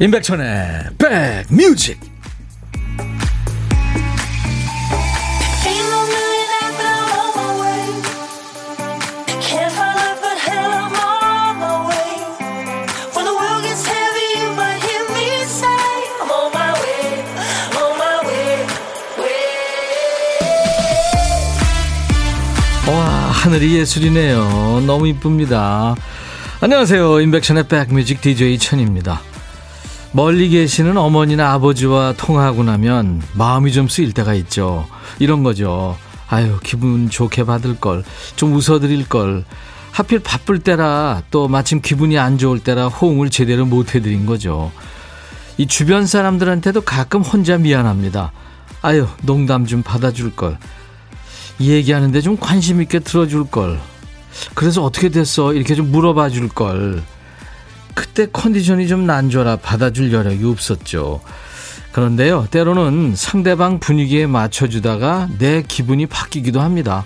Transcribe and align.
임백천의 0.00 0.90
백뮤직. 0.96 1.98
와 22.86 22.94
하늘이 23.32 23.74
예술이네요. 23.78 24.84
너무 24.86 25.08
이쁩니다. 25.08 25.96
안녕하세요. 26.60 27.20
임백천의 27.20 27.66
백뮤직 27.66 28.20
DJ 28.20 28.58
천입니다 28.58 29.20
멀리 30.12 30.48
계시는 30.48 30.96
어머니나 30.96 31.52
아버지와 31.52 32.14
통화하고 32.16 32.64
나면 32.64 33.22
마음이 33.34 33.72
좀 33.72 33.88
쓰일 33.88 34.12
때가 34.12 34.34
있죠. 34.34 34.86
이런 35.18 35.42
거죠. 35.42 35.96
아유, 36.28 36.58
기분 36.62 37.08
좋게 37.08 37.44
받을 37.44 37.78
걸, 37.78 38.04
좀 38.36 38.54
웃어드릴 38.54 39.08
걸. 39.08 39.44
하필 39.90 40.20
바쁠 40.20 40.60
때라 40.60 41.22
또 41.30 41.48
마침 41.48 41.80
기분이 41.80 42.18
안 42.18 42.38
좋을 42.38 42.60
때라 42.60 42.88
호응을 42.88 43.30
제대로 43.30 43.66
못 43.66 43.94
해드린 43.94 44.26
거죠. 44.26 44.70
이 45.56 45.66
주변 45.66 46.06
사람들한테도 46.06 46.82
가끔 46.82 47.22
혼자 47.22 47.58
미안합니다. 47.58 48.32
아유, 48.80 49.08
농담 49.22 49.66
좀 49.66 49.82
받아줄 49.82 50.36
걸. 50.36 50.58
이 51.58 51.70
얘기하는데 51.70 52.20
좀 52.20 52.36
관심 52.36 52.80
있게 52.80 53.00
들어줄 53.00 53.50
걸. 53.50 53.80
그래서 54.54 54.84
어떻게 54.84 55.08
됐어? 55.08 55.52
이렇게 55.52 55.74
좀 55.74 55.90
물어봐 55.90 56.28
줄 56.30 56.48
걸. 56.48 57.02
그때 57.98 58.28
컨디션이 58.32 58.86
좀 58.86 59.06
난조라 59.06 59.56
받아줄 59.56 60.12
여력이 60.12 60.44
없었죠. 60.44 61.20
그런데요, 61.90 62.46
때로는 62.48 63.16
상대방 63.16 63.80
분위기에 63.80 64.28
맞춰주다가 64.28 65.28
내 65.38 65.62
기분이 65.66 66.06
바뀌기도 66.06 66.60
합니다. 66.60 67.04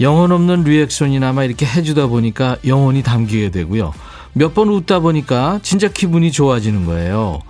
영혼 0.00 0.32
없는 0.32 0.64
리액션이나마 0.64 1.44
이렇게 1.44 1.66
해주다 1.66 2.06
보니까 2.06 2.56
영혼이 2.66 3.02
담기게 3.02 3.50
되고요. 3.50 3.92
몇 4.32 4.54
번 4.54 4.68
웃다 4.70 5.00
보니까 5.00 5.60
진짜 5.62 5.88
기분이 5.88 6.32
좋아지는 6.32 6.86
거예요. 6.86 7.40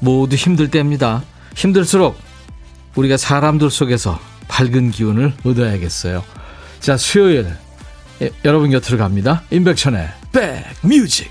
모두 0.00 0.34
힘들 0.34 0.70
때입니다. 0.70 1.22
힘들수록 1.54 2.16
우리가 2.94 3.18
사람들 3.18 3.68
속에서 3.70 4.18
밝은 4.48 4.92
기운을 4.92 5.34
얻어야겠어요. 5.44 6.24
자, 6.80 6.96
수요일 6.96 7.48
예, 8.20 8.30
여러분 8.44 8.70
곁으로 8.70 8.98
갑니다. 8.98 9.42
임백천의 9.50 10.08
백뮤직 10.32 11.30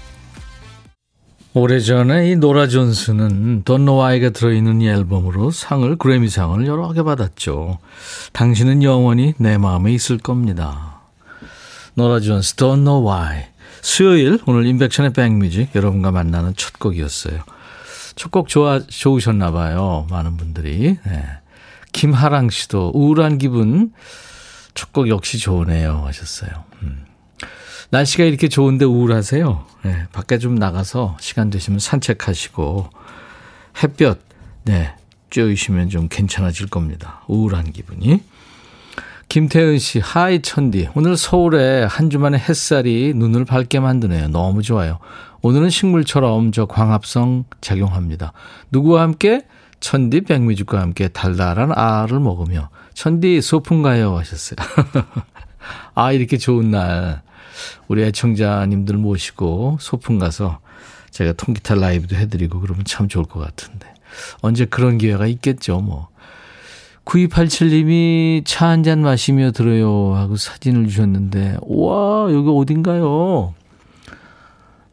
오래전에 1.54 2.30
이 2.30 2.36
노라 2.36 2.68
존스는 2.68 3.64
돈노와이가 3.64 4.30
들어있는 4.30 4.82
이 4.82 4.88
앨범으로 4.90 5.50
상을 5.52 5.96
그래미상을 5.98 6.66
여러 6.68 6.94
개 6.94 7.02
받았죠. 7.02 7.80
당신은 8.32 8.84
영원히 8.84 9.34
내 9.38 9.58
마음에 9.58 9.92
있을 9.92 10.18
겁니다. 10.20 11.02
노라 11.96 12.20
존스 12.20 12.56
Why 12.60 13.46
수요일 13.82 14.40
오늘 14.46 14.66
임백천의 14.68 15.14
백뮤직 15.14 15.76
여러분과 15.76 16.12
만나는 16.12 16.54
첫 16.56 16.78
곡이었어요. 16.80 17.42
첫 18.16 18.32
곡 18.32 18.48
좋아 18.48 18.80
좋으셨나 18.80 19.52
봐요. 19.52 20.08
많은 20.10 20.38
분들이. 20.38 20.98
네. 21.06 21.24
김하랑 21.92 22.50
씨도 22.50 22.92
우울한 22.94 23.38
기분 23.40 23.92
첫곡 24.78 25.10
역시 25.10 25.40
좋으네요 25.40 26.04
하셨어요. 26.06 26.52
음. 26.84 27.04
날씨가 27.90 28.26
이렇게 28.26 28.48
좋은데 28.48 28.86
우울하세요? 28.86 29.66
네, 29.84 30.06
밖에 30.14 30.38
좀 30.38 30.56
나가서 30.56 31.18
시간 31.20 31.50
되시면 31.50 31.80
산책하시고 31.80 32.90
햇볕 33.84 34.20
네, 34.66 34.94
쬐으시면 35.32 35.90
좀 35.90 36.08
괜찮아질 36.10 36.68
겁니다. 36.68 37.24
우울한 37.28 37.72
기분이. 37.72 38.22
김태은 39.30 39.80
씨, 39.80 40.00
하이 40.00 40.42
천디. 40.42 40.90
오늘 40.96 41.18
서울에 41.18 41.84
한 41.84 42.09
주만에 42.09 42.38
햇살이 42.38 43.14
눈을 43.14 43.46
밝게 43.46 43.80
만드네요. 43.80 44.30
너무 44.30 44.62
좋아요. 44.62 45.00
오늘은 45.42 45.70
식물처럼 45.70 46.52
저 46.52 46.66
광합성 46.66 47.46
작용합니다. 47.62 48.32
누구와 48.72 49.02
함께? 49.02 49.42
천디 49.80 50.22
백미죽과 50.22 50.80
함께 50.82 51.08
달달한 51.08 51.72
알을 51.72 52.20
먹으며 52.20 52.70
천디 52.94 53.42
소풍 53.42 53.82
가요 53.84 54.18
하셨어요. 54.18 54.58
아 55.94 56.12
이렇게 56.12 56.38
좋은 56.38 56.72
날 56.72 57.22
우리 57.88 58.04
애청자님들 58.04 58.98
모시고 58.98 59.78
소풍 59.80 60.20
가서 60.20 60.60
제가 61.12 61.34
통기타 61.34 61.76
라이브도 61.76 62.16
해드리고 62.16 62.60
그러면 62.60 62.86
참 62.86 63.08
좋을 63.08 63.26
것 63.26 63.40
같은데 63.40 63.88
언제 64.42 64.66
그런 64.66 64.98
기회가 64.98 65.26
있겠죠 65.28 65.80
뭐. 65.80 66.09
9287님이 67.06 68.44
차 68.46 68.68
한 68.68 68.84
잔 68.84 69.02
마시며 69.02 69.52
들어요 69.52 70.14
하고 70.16 70.36
사진을 70.36 70.88
주셨는데 70.88 71.58
우와 71.62 72.34
여기 72.34 72.50
어딘가요? 72.50 73.54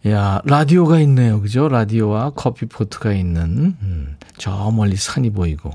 야 0.07 0.43
라디오가 0.45 1.01
있네요 1.01 1.41
그죠? 1.41 1.69
라디오와 1.69 2.31
커피 2.37 2.67
포트가 2.67 3.13
있는 3.13 3.77
음, 3.81 4.17
저 4.37 4.71
멀리 4.71 4.97
산이 4.97 5.31
보이고 5.31 5.71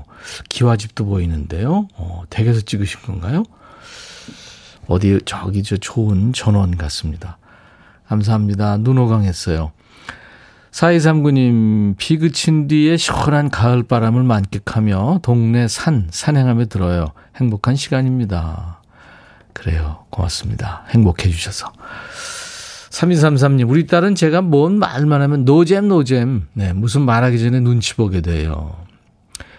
기와집도 0.48 1.04
보이는데요. 1.04 1.88
어, 1.94 2.22
댁에서 2.30 2.60
찍으신 2.60 3.00
건가요? 3.02 3.44
어디 4.86 5.20
저기 5.24 5.62
저 5.62 5.76
좋은 5.76 6.32
전원 6.32 6.76
같습니다. 6.76 7.38
감사합니다. 8.06 8.76
눈 8.78 8.98
오강했어요. 8.98 9.72
4239님, 10.72 11.96
비 11.96 12.18
그친 12.18 12.68
뒤에 12.68 12.96
시원한 12.96 13.50
가을 13.50 13.82
바람을 13.82 14.22
만끽하며 14.22 15.20
동네 15.22 15.66
산, 15.68 16.08
산행하며 16.10 16.66
들어요. 16.66 17.12
행복한 17.36 17.74
시간입니다. 17.76 18.80
그래요. 19.52 20.04
고맙습니다. 20.10 20.84
행복해 20.90 21.28
주셔서. 21.28 21.72
3233님, 22.90 23.68
우리 23.68 23.86
딸은 23.86 24.14
제가 24.14 24.42
뭔 24.42 24.78
말만 24.78 25.22
하면 25.22 25.44
노잼, 25.44 25.88
노잼. 25.88 26.48
네, 26.54 26.72
무슨 26.72 27.02
말하기 27.02 27.38
전에 27.38 27.60
눈치 27.60 27.94
보게 27.94 28.20
돼요. 28.20 28.76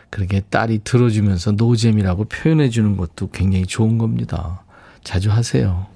그렇게 0.09 0.41
딸이 0.41 0.81
들어주면서 0.83 1.53
노잼이라고 1.53 2.25
표현해 2.25 2.69
주는 2.69 2.97
것도 2.97 3.29
굉장히 3.29 3.65
좋은 3.65 3.97
겁니다. 3.97 4.63
자주 5.03 5.31
하세요. 5.31 5.87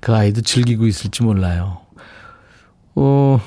그 0.00 0.14
아이도 0.14 0.40
즐기고 0.40 0.86
있을지 0.86 1.24
몰라요. 1.24 1.80
어, 2.94 3.40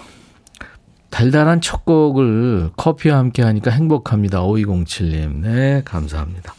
달달한 1.10 1.62
첫 1.62 1.86
곡을 1.86 2.72
커피와 2.76 3.18
함께 3.18 3.42
하니까 3.42 3.72
행복합니다. 3.72 4.42
5207님. 4.42 5.40
네, 5.40 5.82
감사합니다. 5.86 6.54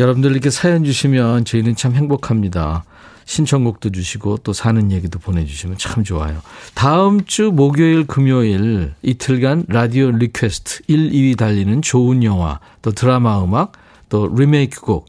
여러분들 0.00 0.30
이렇게 0.30 0.48
사연 0.48 0.84
주시면 0.84 1.44
저희는 1.44 1.76
참 1.76 1.94
행복합니다. 1.94 2.84
신청곡도 3.28 3.90
주시고 3.90 4.38
또 4.38 4.54
사는 4.54 4.90
얘기도 4.90 5.18
보내주시면 5.18 5.76
참 5.76 6.02
좋아요. 6.02 6.40
다음 6.74 7.24
주 7.26 7.52
목요일, 7.52 8.06
금요일 8.06 8.94
이틀간 9.02 9.66
라디오 9.68 10.10
request 10.10 10.80
1, 10.86 11.10
2위 11.10 11.36
달리는 11.36 11.82
좋은 11.82 12.24
영화, 12.24 12.58
또 12.80 12.90
드라마 12.90 13.44
음악, 13.44 13.72
또 14.08 14.34
리메이크 14.34 14.80
곡 14.80 15.06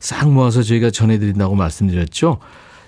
싹 0.00 0.32
모아서 0.32 0.62
저희가 0.62 0.90
전해드린다고 0.90 1.54
말씀드렸죠. 1.54 2.38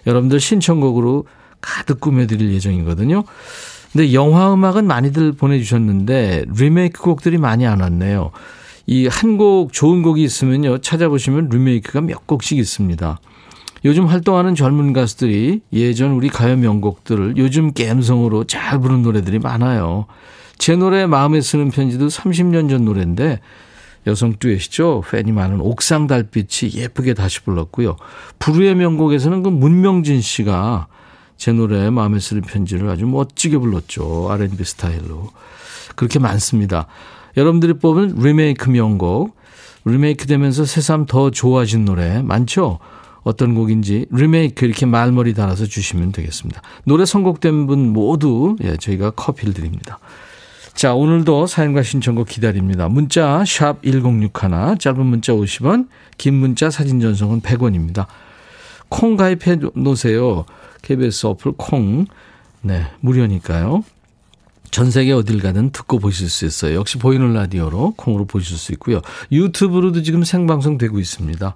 여러분들 0.06 0.41
신청곡으로 0.41 1.26
가득 1.60 2.00
꾸며드릴 2.00 2.53
예정이거든요. 2.54 3.22
근데 3.92 4.12
영화 4.15 4.53
음악은 4.53 4.86
많이들 4.86 5.33
보내주셨는데 5.33 6.47
리메이크 6.57 7.03
곡들이 7.03 7.39
많이 7.39 7.66
안 7.66 7.80
왔네요. 7.80 8.33
이 8.86 9.07
한 9.07 9.36
곡 9.36 9.72
좋은 9.72 10.03
곡이 10.03 10.24
있으면요 10.24 10.78
찾아보시면 10.78 11.51
리메이크가 11.51 12.01
몇 12.01 12.27
곡씩 12.27 12.59
있습니다. 12.59 13.21
요즘 13.84 14.07
활동하는 14.07 14.55
젊은 14.55 14.93
가수들이 14.93 15.61
예전 15.73 16.13
우리 16.13 16.29
가요 16.29 16.57
명곡들을 16.57 17.34
요즘 17.37 17.73
갬성으로 17.73 18.45
잘 18.45 18.81
부른 18.81 19.03
노래들이 19.03 19.39
많아요. 19.41 20.07
제 20.59 20.77
노래 20.77 21.07
마음에 21.07 21.41
쓰는 21.41 21.71
편지도 21.71 22.07
30년 22.07 22.71
전 22.71 22.84
노래인데 22.84 23.41
여성 24.07 24.34
듀엣이죠. 24.39 25.03
팬이 25.11 25.33
많은 25.33 25.61
옥상 25.61 26.07
달빛이 26.07 26.75
예쁘게 26.75 27.15
다시 27.15 27.41
불렀고요. 27.41 27.97
부르의 28.39 28.75
명곡에서는 28.77 29.43
그 29.43 29.49
문명진 29.49 30.21
씨가 30.21 30.87
제 31.37 31.53
노래 31.53 31.91
마음에 31.91 32.21
쓰는 32.21 32.43
편지를 32.43 32.89
아주 32.89 33.07
멋지게 33.07 33.59
불렀죠. 33.59 34.29
R&B 34.31 34.63
스타일로. 34.63 35.31
그렇게 35.97 36.19
많습니다. 36.19 36.87
여러분들이 37.37 37.75
뽑은 37.75 38.17
리메이크 38.19 38.71
명곡, 38.71 39.37
리메이크 39.84 40.27
되면서 40.27 40.65
새삼 40.65 41.07
더 41.07 41.31
좋아진 41.31 41.84
노래 41.84 42.23
많죠? 42.23 42.79
어떤 43.22 43.54
곡인지 43.54 44.07
리메이크 44.10 44.65
이렇게 44.65 44.86
말머리 44.86 45.34
달아서 45.34 45.66
주시면 45.66 46.13
되겠습니다. 46.13 46.60
노래 46.84 47.04
선곡된 47.04 47.66
분 47.66 47.92
모두 47.92 48.57
예, 48.63 48.77
저희가 48.77 49.10
커피를 49.10 49.54
드립니다. 49.54 49.98
자, 50.74 50.95
오늘도 50.95 51.47
사연과 51.47 51.83
신청곡 51.83 52.28
기다립니다. 52.28 52.89
문자 52.89 53.45
샵 53.47 53.83
1061, 53.83 54.78
짧은 54.78 55.04
문자 55.04 55.33
50원, 55.33 55.89
긴 56.16 56.34
문자 56.34 56.71
사진 56.71 56.98
전송은 57.01 57.42
100원입니다. 57.42 58.07
콩 58.89 59.16
가입해 59.16 59.59
놓으세요. 59.74 60.45
KBS 60.83 61.27
어플 61.27 61.53
콩. 61.57 62.07
네, 62.63 62.86
무료니까요. 63.01 63.84
전 64.71 64.91
세계 64.91 65.13
어딜 65.13 65.41
가든 65.41 65.71
듣고 65.71 65.98
보실 65.98 66.30
수 66.30 66.47
있어요. 66.47 66.77
역시 66.77 66.97
보이는 66.97 67.33
라디오로 67.34 67.95
콩으로 67.97 68.24
보실 68.24 68.57
수 68.57 68.72
있고요. 68.72 69.03
유튜브로도 69.30 70.03
지금 70.03 70.24
생방송 70.24 70.78
되고 70.78 70.98
있습니다. 70.98 71.54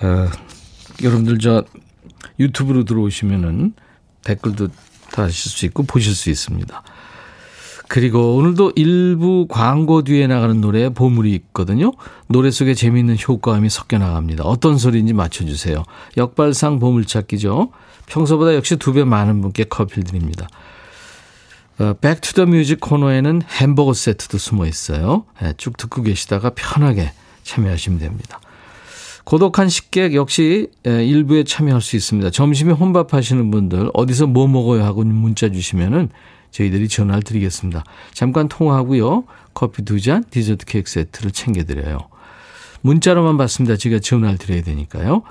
어, 0.00 0.28
여러분들 1.02 1.38
저 1.38 1.64
유튜브로 2.38 2.84
들어오시면은 2.84 3.74
댓글도 4.24 4.68
다실 5.12 5.50
수 5.50 5.66
있고 5.66 5.82
보실 5.84 6.14
수 6.14 6.30
있습니다. 6.30 6.82
그리고 7.86 8.36
오늘도 8.36 8.72
일부 8.76 9.46
광고 9.48 10.02
뒤에 10.02 10.26
나가는 10.26 10.58
노래에 10.60 10.88
보물이 10.88 11.32
있거든요. 11.34 11.92
노래 12.28 12.50
속에 12.50 12.74
재미있는 12.74 13.16
효과음이 13.28 13.68
섞여 13.68 13.98
나갑니다. 13.98 14.42
어떤 14.44 14.78
소리인지 14.78 15.12
맞춰주세요. 15.12 15.84
역발상 16.16 16.78
보물찾기죠. 16.78 17.70
평소보다 18.06 18.54
역시 18.54 18.76
두 18.76 18.94
배 18.94 19.04
많은 19.04 19.40
분께 19.42 19.64
커피를 19.64 20.04
드립니다. 20.04 20.48
Back 22.00 22.20
to 22.20 22.31
the 22.31 22.46
Music 22.46 22.80
코너에는 22.80 23.42
햄버거 23.48 23.92
세트도 23.92 24.38
숨어 24.38 24.66
있어요. 24.66 25.24
네, 25.42 25.52
쭉 25.56 25.76
듣고 25.76 26.02
계시다가 26.02 26.50
편하게 26.50 27.12
참여하시면 27.42 27.98
됩니다. 27.98 28.40
고독한 29.24 29.68
식객 29.68 30.14
역시 30.14 30.68
일부에 30.84 31.44
참여할 31.44 31.80
수 31.80 31.96
있습니다. 31.96 32.30
점심에 32.30 32.72
혼밥 32.72 33.14
하시는 33.14 33.50
분들 33.50 33.90
어디서 33.94 34.26
뭐 34.26 34.46
먹어요 34.46 34.84
하고 34.84 35.02
문자 35.02 35.48
주시면은 35.48 36.10
저희들이 36.50 36.88
전화를 36.88 37.22
드리겠습니다. 37.22 37.84
잠깐 38.12 38.48
통화하고요. 38.48 39.24
커피 39.54 39.82
두 39.82 40.00
잔, 40.00 40.22
디저트 40.30 40.66
케이크 40.66 40.90
세트를 40.90 41.32
챙겨드려요. 41.32 41.98
문자로만 42.82 43.38
받습니다. 43.38 43.76
제가 43.76 43.98
전화를 43.98 44.38
드려야 44.38 44.62
되니까요. 44.62 45.22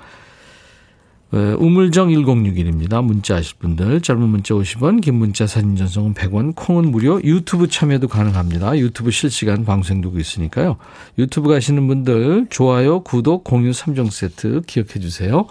우물정 1.34 2.10
1061입니다. 2.10 3.04
문자 3.04 3.34
하실 3.34 3.56
분들 3.58 4.00
짧은 4.02 4.22
문자 4.22 4.54
50원 4.54 5.00
긴 5.00 5.16
문자 5.16 5.48
사진 5.48 5.74
전송은 5.74 6.14
100원 6.14 6.54
콩은 6.54 6.92
무료 6.92 7.20
유튜브 7.24 7.66
참여도 7.66 8.06
가능합니다. 8.06 8.78
유튜브 8.78 9.10
실시간 9.10 9.64
방송되고 9.64 10.16
있으니까요. 10.18 10.76
유튜브 11.18 11.48
가시는 11.48 11.88
분들 11.88 12.46
좋아요 12.50 13.00
구독 13.00 13.42
공유 13.42 13.72
3종 13.72 14.10
세트 14.10 14.62
기억해 14.66 15.00
주세요. 15.00 15.46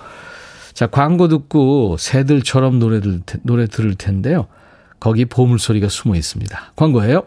자 0.73 0.87
광고 0.87 1.27
듣고 1.27 1.97
새들처럼 1.97 2.79
노래 2.79 3.67
들을 3.67 3.95
텐데요. 3.95 4.47
거기 5.01 5.25
보물소리가 5.25 5.89
숨어 5.89 6.15
있습니다. 6.15 6.71
광고예요. 6.77 7.23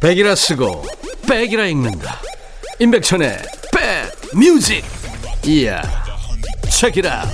백이라 0.00 0.34
쓰고 0.34 0.82
백이라 1.28 1.66
읽는다. 1.66 2.16
임백천의 2.78 3.36
백 3.70 4.38
뮤직. 4.38 4.82
이야. 5.46 5.82
책이라. 6.70 7.26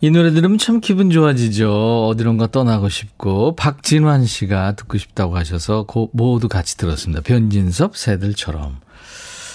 이 0.00 0.10
노래 0.10 0.32
들으면 0.32 0.58
참 0.58 0.80
기분 0.80 1.10
좋아지죠. 1.10 2.08
어디론가 2.08 2.48
떠나고 2.48 2.88
싶고 2.88 3.54
박진환 3.54 4.24
씨가 4.26 4.72
듣고 4.72 4.98
싶다고 4.98 5.36
하셔서 5.36 5.86
모두 6.12 6.48
같이 6.48 6.76
들었습니다. 6.76 7.22
변진섭 7.22 7.96
새들처럼. 7.96 8.80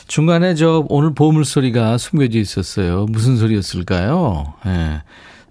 중간에 0.07 0.56
저 0.56 0.85
오늘 0.88 1.13
보물 1.13 1.44
소리가 1.44 1.97
숨겨져 1.97 2.39
있었어요. 2.39 3.07
무슨 3.09 3.35
소리였을까요? 3.38 4.53
예. 4.67 4.69
네. 4.69 5.01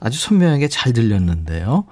아주 0.01 0.19
선명하게 0.19 0.69
잘 0.69 0.93
들렸는데요. 0.93 1.87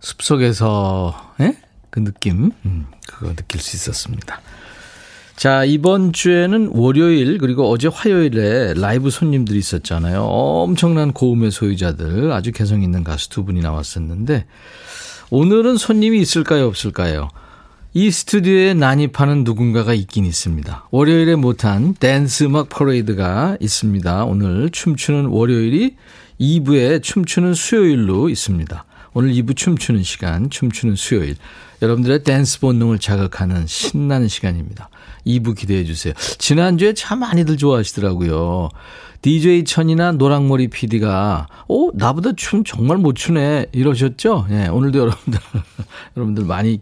숲속에서 0.00 1.34
예? 1.40 1.56
그 1.90 2.02
느낌 2.02 2.50
음, 2.64 2.86
그거 3.06 3.34
느낄 3.34 3.60
수 3.60 3.76
있었습니다. 3.76 4.40
자, 5.36 5.64
이번 5.64 6.12
주에는 6.12 6.72
월요일 6.74 7.38
그리고 7.38 7.70
어제 7.70 7.88
화요일에 7.88 8.74
라이브 8.74 9.08
손님들이 9.08 9.58
있었잖아요. 9.58 10.22
엄청난 10.22 11.12
고음의 11.12 11.50
소유자들, 11.50 12.30
아주 12.30 12.52
개성 12.52 12.82
있는 12.82 13.04
가수 13.04 13.30
두 13.30 13.46
분이 13.46 13.62
나왔었는데 13.62 14.44
오늘은 15.30 15.78
손님이 15.78 16.20
있을까요, 16.20 16.66
없을까요? 16.66 17.30
이 17.94 18.10
스튜디오에 18.10 18.74
난입하는 18.74 19.44
누군가가 19.44 19.94
있긴 19.94 20.26
있습니다. 20.26 20.88
월요일에 20.90 21.36
못한 21.36 21.94
댄스 21.94 22.44
음악 22.44 22.68
퍼레이드가 22.68 23.56
있습니다. 23.60 24.24
오늘 24.26 24.68
춤추는 24.70 25.26
월요일이 25.26 25.96
2부에 26.38 27.02
춤추는 27.02 27.54
수요일로 27.54 28.28
있습니다. 28.28 28.84
오늘 29.12 29.32
2부 29.32 29.56
춤추는 29.56 30.02
시간, 30.02 30.50
춤추는 30.50 30.96
수요일. 30.96 31.36
여러분들의 31.82 32.22
댄스 32.22 32.60
본능을 32.60 32.98
자극하는 32.98 33.66
신나는 33.66 34.28
시간입니다. 34.28 34.88
2부 35.26 35.56
기대해 35.56 35.84
주세요. 35.84 36.14
지난주에 36.38 36.94
참 36.94 37.20
많이들 37.20 37.56
좋아하시더라고요. 37.56 38.68
DJ 39.22 39.64
천이나 39.64 40.12
노랑머리 40.12 40.68
PD가, 40.68 41.48
오, 41.68 41.90
나보다 41.94 42.32
춤 42.36 42.64
정말 42.64 42.96
못 42.96 43.14
추네. 43.14 43.66
이러셨죠? 43.72 44.46
예, 44.50 44.54
네, 44.54 44.68
오늘도 44.68 44.98
여러분들, 44.98 45.40
여러분들 46.16 46.44
많이 46.44 46.80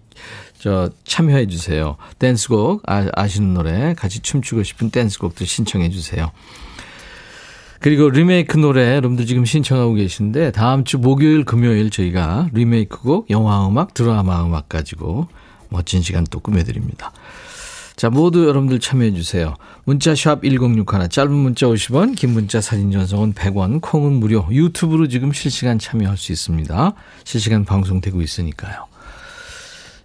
저 0.58 0.90
참여해 1.04 1.46
주세요. 1.46 1.96
댄스곡 2.19 2.82
아, 2.86 3.08
아시는 3.14 3.54
노래 3.54 3.94
같이 3.94 4.20
춤추고 4.20 4.62
싶은 4.62 4.90
댄스곡도 4.90 5.44
신청해 5.44 5.90
주세요. 5.90 6.30
그리고 7.80 8.10
리메이크 8.10 8.56
노래 8.58 8.96
여러분들 8.96 9.26
지금 9.26 9.44
신청하고 9.44 9.94
계신데 9.94 10.52
다음 10.52 10.84
주 10.84 10.98
목요일 10.98 11.44
금요일 11.44 11.90
저희가 11.90 12.48
리메이크곡 12.52 13.30
영화 13.30 13.66
음악 13.69 13.94
드라마 13.94 14.44
음악 14.44 14.69
가지고 14.69 15.28
멋진 15.69 16.02
시간 16.02 16.25
또 16.30 16.40
꾸며드립니다. 16.40 17.12
자, 17.98 18.10
모두 18.10 18.46
여러분들 18.46 18.78
참여해 18.78 19.12
주세요. 19.12 19.56
문자 19.82 20.14
샵 20.14 20.42
1061, 20.44 21.08
짧은 21.08 21.32
문자 21.32 21.66
50원, 21.66 22.14
긴 22.14 22.30
문자 22.30 22.60
사진 22.60 22.92
전송은 22.92 23.34
100원, 23.34 23.80
콩은 23.80 24.12
무료. 24.12 24.46
유튜브로 24.52 25.08
지금 25.08 25.32
실시간 25.32 25.80
참여할 25.80 26.16
수 26.16 26.30
있습니다. 26.30 26.92
실시간 27.25 27.64
방송되고 27.64 28.22
있으니까요. 28.22 28.86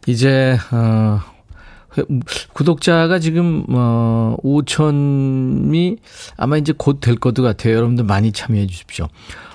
이제 0.08 0.58
어 0.72 1.22
구독자가 2.54 3.20
지금 3.20 3.66
어 3.70 4.36
5천이 4.44 5.98
아마 6.38 6.58
이제 6.58 6.74
곧 6.76 7.00
될 7.00 7.16
것도 7.16 7.44
같아요. 7.44 7.76
여러분들 7.76 8.06
많이 8.06 8.32
참여해 8.32 8.68
주십시오. 8.68 9.08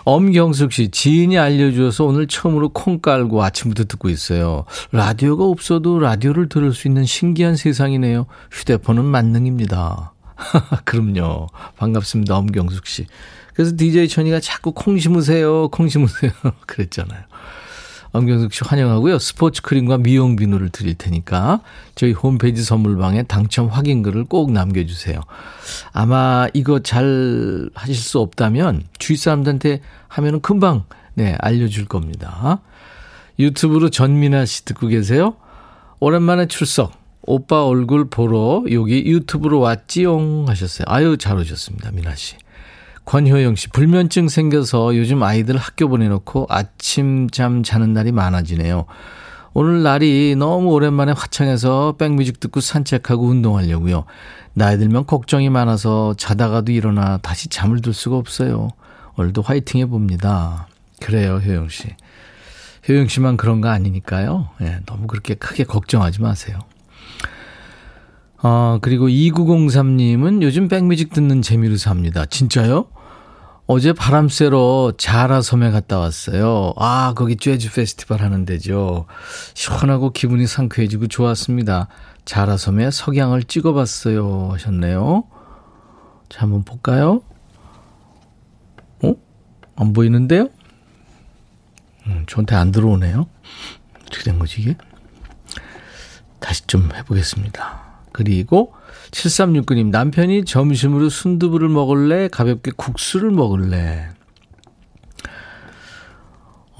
엄경숙 0.04 0.72
씨, 0.72 0.90
지인이 0.90 1.38
알려주어서 1.38 2.04
오늘 2.04 2.26
처음으로 2.26 2.70
콩 2.70 2.98
깔고 2.98 3.42
아침부터 3.42 3.84
듣고 3.84 4.08
있어요. 4.08 4.64
라디오가 4.90 5.44
없어도 5.44 5.98
라디오를 5.98 6.48
들을 6.48 6.72
수 6.72 6.88
있는 6.88 7.04
신기한 7.04 7.56
세상이네요. 7.56 8.26
휴대폰은 8.50 9.04
만능입니다. 9.04 10.12
그럼요. 10.84 11.48
반갑습니다. 11.76 12.36
엄경숙 12.36 12.86
씨. 12.86 13.06
그래서 13.52 13.72
DJ 13.76 14.08
천이가 14.08 14.40
자꾸 14.40 14.72
콩 14.72 14.98
심으세요. 14.98 15.68
콩 15.68 15.88
심으세요. 15.88 16.30
그랬잖아요. 16.66 17.20
엄경숙 18.12 18.52
씨 18.52 18.64
환영하고요. 18.64 19.18
스포츠 19.18 19.62
크림과 19.62 19.98
미용 19.98 20.36
비누를 20.36 20.70
드릴 20.70 20.94
테니까 20.94 21.60
저희 21.94 22.12
홈페이지 22.12 22.64
선물방에 22.64 23.24
당첨 23.24 23.66
확인글을 23.68 24.24
꼭 24.24 24.50
남겨주세요. 24.52 25.20
아마 25.92 26.48
이거 26.54 26.80
잘 26.80 27.70
하실 27.74 27.94
수 27.94 28.18
없다면 28.20 28.84
주위 28.98 29.16
사람들한테 29.16 29.80
하면은 30.08 30.40
금방 30.40 30.84
네 31.14 31.36
알려줄 31.40 31.86
겁니다. 31.86 32.60
유튜브로 33.38 33.90
전민아 33.90 34.46
씨 34.46 34.64
듣고 34.64 34.88
계세요? 34.88 35.36
오랜만에 36.00 36.46
출석. 36.46 36.92
오빠 37.22 37.64
얼굴 37.66 38.08
보러 38.08 38.64
여기 38.72 39.04
유튜브로 39.04 39.60
왔지용 39.60 40.46
하셨어요. 40.48 40.86
아유 40.88 41.18
잘 41.18 41.36
오셨습니다. 41.36 41.90
민아 41.90 42.14
씨. 42.14 42.36
권효영 43.08 43.54
씨, 43.54 43.68
불면증 43.68 44.28
생겨서 44.28 44.94
요즘 44.94 45.22
아이들 45.22 45.56
학교 45.56 45.88
보내놓고 45.88 46.46
아침 46.50 47.30
잠 47.30 47.62
자는 47.62 47.94
날이 47.94 48.12
많아지네요. 48.12 48.84
오늘 49.54 49.82
날이 49.82 50.36
너무 50.36 50.68
오랜만에 50.72 51.12
화창해서 51.12 51.94
백뮤직 51.98 52.38
듣고 52.38 52.60
산책하고 52.60 53.24
운동하려고요. 53.24 54.04
나이 54.52 54.76
들면 54.76 55.06
걱정이 55.06 55.48
많아서 55.48 56.12
자다가도 56.18 56.70
일어나 56.70 57.16
다시 57.16 57.48
잠을 57.48 57.80
들 57.80 57.94
수가 57.94 58.16
없어요. 58.16 58.68
오늘도 59.16 59.40
화이팅 59.40 59.80
해봅니다. 59.80 60.68
그래요, 61.00 61.36
효영 61.36 61.70
씨. 61.70 61.88
효영 62.90 63.08
씨만 63.08 63.38
그런 63.38 63.62
거 63.62 63.70
아니니까요. 63.70 64.50
예, 64.60 64.80
너무 64.84 65.06
그렇게 65.06 65.32
크게 65.32 65.64
걱정하지 65.64 66.20
마세요. 66.20 66.58
어, 68.42 68.78
그리고 68.82 69.08
2903님은 69.08 70.42
요즘 70.42 70.68
백뮤직 70.68 71.14
듣는 71.14 71.40
재미로 71.40 71.78
삽니다. 71.78 72.26
진짜요? 72.26 72.84
어제 73.70 73.92
바람 73.92 74.30
쐬러 74.30 74.94
자라 74.96 75.42
섬에 75.42 75.70
갔다 75.70 75.98
왔어요. 75.98 76.72
아, 76.78 77.12
거기 77.14 77.37
재즈 77.37 77.70
페스티벌 77.70 78.22
하는 78.22 78.46
데죠. 78.46 79.04
시원하고 79.52 80.10
기분이 80.10 80.46
상쾌해지고 80.46 81.08
좋았습니다. 81.08 81.88
자라 82.25 82.56
섬에 82.56 82.90
석양을 82.90 83.42
찍어봤어요. 83.42 84.52
하셨네요. 84.52 85.25
자, 86.30 86.40
한번 86.40 86.64
볼까요? 86.64 87.20
어? 89.04 89.14
안 89.76 89.92
보이는데요? 89.92 90.48
음, 92.06 92.25
저한테 92.26 92.54
안 92.54 92.72
들어오네요. 92.72 93.26
어떻게 94.00 94.25
된 94.25 94.38
거지, 94.38 94.62
이게? 94.62 94.78
다시 96.40 96.66
좀 96.66 96.88
해보겠습니다. 96.94 97.88
그리고 98.12 98.72
7369님, 99.10 99.90
남편이 99.90 100.44
점심으로 100.44 101.08
순두부를 101.08 101.68
먹을래? 101.68 102.28
가볍게 102.28 102.70
국수를 102.76 103.30
먹을래? 103.30 104.10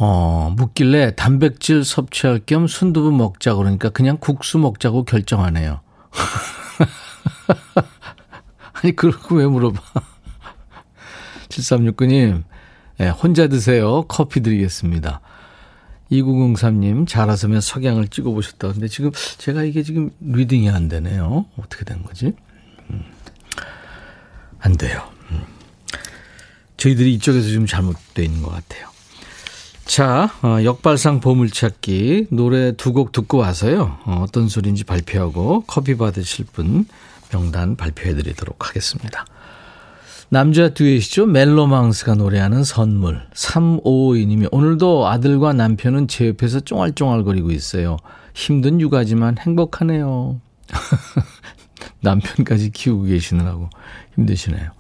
어, 0.01 0.55
묻길래 0.57 1.17
단백질 1.17 1.85
섭취할 1.85 2.41
겸 2.47 2.69
순두부 2.69 3.11
먹자 3.11 3.55
그러니까 3.55 3.89
그냥 3.89 4.17
국수 4.21 4.59
먹자고 4.59 5.05
결정하네요. 5.05 5.81
아니, 8.75 8.95
그러고 8.95 9.37
왜 9.37 9.47
물어봐. 9.47 9.81
7369님, 11.49 12.45
네, 12.99 13.09
혼자 13.09 13.49
드세요. 13.49 14.05
커피 14.07 14.41
드리겠습니다. 14.41 15.21
2903님, 16.11 17.07
자라섬 17.07 17.61
석양을 17.61 18.09
찍어보셨다. 18.09 18.73
근데 18.73 18.89
지금 18.89 19.11
제가 19.39 19.63
이게 19.65 19.83
지금 19.83 20.11
reading이 20.21 20.71
안 20.71 20.89
되네요. 20.89 21.47
어떻게 21.59 21.85
된 21.85 22.03
거지? 22.03 22.33
음, 22.91 23.05
안 24.59 24.77
돼요. 24.77 25.03
음. 25.31 25.43
저희들이 26.77 27.15
이쪽에서 27.15 27.51
좀 27.51 27.67
잘못되어 27.67 28.25
있는 28.25 28.43
것 28.43 28.51
같아요. 28.51 28.89
자, 29.85 30.31
어, 30.43 30.63
역발상 30.65 31.21
보물찾기 31.21 32.29
노래 32.31 32.73
두 32.73 32.93
곡 32.93 33.13
듣고 33.13 33.39
와서요. 33.39 33.99
어, 34.05 34.23
어떤 34.23 34.49
소리인지 34.49 34.85
발표하고 34.85 35.65
커피 35.67 35.97
받으실 35.97 36.45
분 36.47 36.87
명단 37.31 37.77
발표해 37.77 38.15
드리도록 38.15 38.69
하겠습니다. 38.69 39.25
남자 40.31 40.69
듀엣이죠. 40.69 41.27
멜로망스가 41.27 42.15
노래하는 42.15 42.63
선물. 42.63 43.23
3552님이 43.33 44.49
오늘도 44.53 45.07
아들과 45.09 45.55
남편은 45.55 46.07
제 46.09 46.29
옆에서 46.29 46.61
쫑알쫑알거리고 46.61 47.51
있어요. 47.51 47.97
힘든 48.35 48.81
육아지만 48.81 49.39
행복하네요. 49.39 50.41
남편까지 52.03 52.71
키우고 52.71 53.05
계시느라고 53.05 53.71
힘드시네요. 54.17 54.71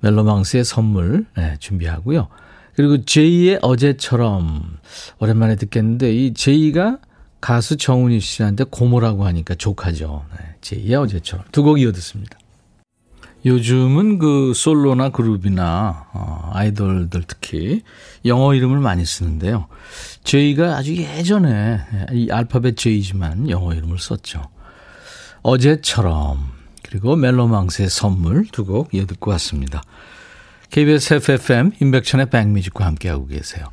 멜로망스의 0.00 0.64
선물 0.64 1.24
네, 1.36 1.56
준비하고요. 1.58 2.28
그리고 2.76 3.02
제이의 3.04 3.60
어제처럼 3.62 4.78
오랜만에 5.20 5.56
듣겠는데 5.56 6.12
이 6.12 6.34
제이가 6.34 6.98
가수 7.40 7.76
정훈이 7.78 8.20
씨한테 8.20 8.64
고모라고 8.64 9.24
하니까 9.24 9.54
족하죠. 9.54 10.26
네, 10.36 10.56
제이의 10.60 10.96
어제처럼 10.96 11.46
두 11.50 11.62
곡 11.62 11.80
이어 11.80 11.92
듣습니다. 11.92 12.36
요즘은 13.44 14.18
그 14.18 14.52
솔로나 14.54 15.10
그룹이나 15.10 16.06
어, 16.12 16.50
아이돌들 16.54 17.24
특히 17.26 17.82
영어 18.24 18.54
이름을 18.54 18.78
많이 18.78 19.04
쓰는데요. 19.04 19.66
제이가 20.24 20.76
아주 20.76 20.96
예전에 20.96 21.80
이 22.12 22.30
알파벳 22.30 22.76
제이지만 22.76 23.50
영어 23.50 23.74
이름을 23.74 23.98
썼죠. 23.98 24.42
어제처럼 25.42 26.38
그리고 26.82 27.16
멜로망스의 27.16 27.90
선물 27.90 28.46
두 28.46 28.64
곡 28.64 28.94
이어 28.94 29.04
듣고 29.04 29.30
왔습니다. 29.32 29.82
KBS 30.70 31.14
FFM 31.14 31.72
임백천의 31.80 32.30
백뮤직과 32.30 32.86
함께하고 32.86 33.26
계세요. 33.26 33.66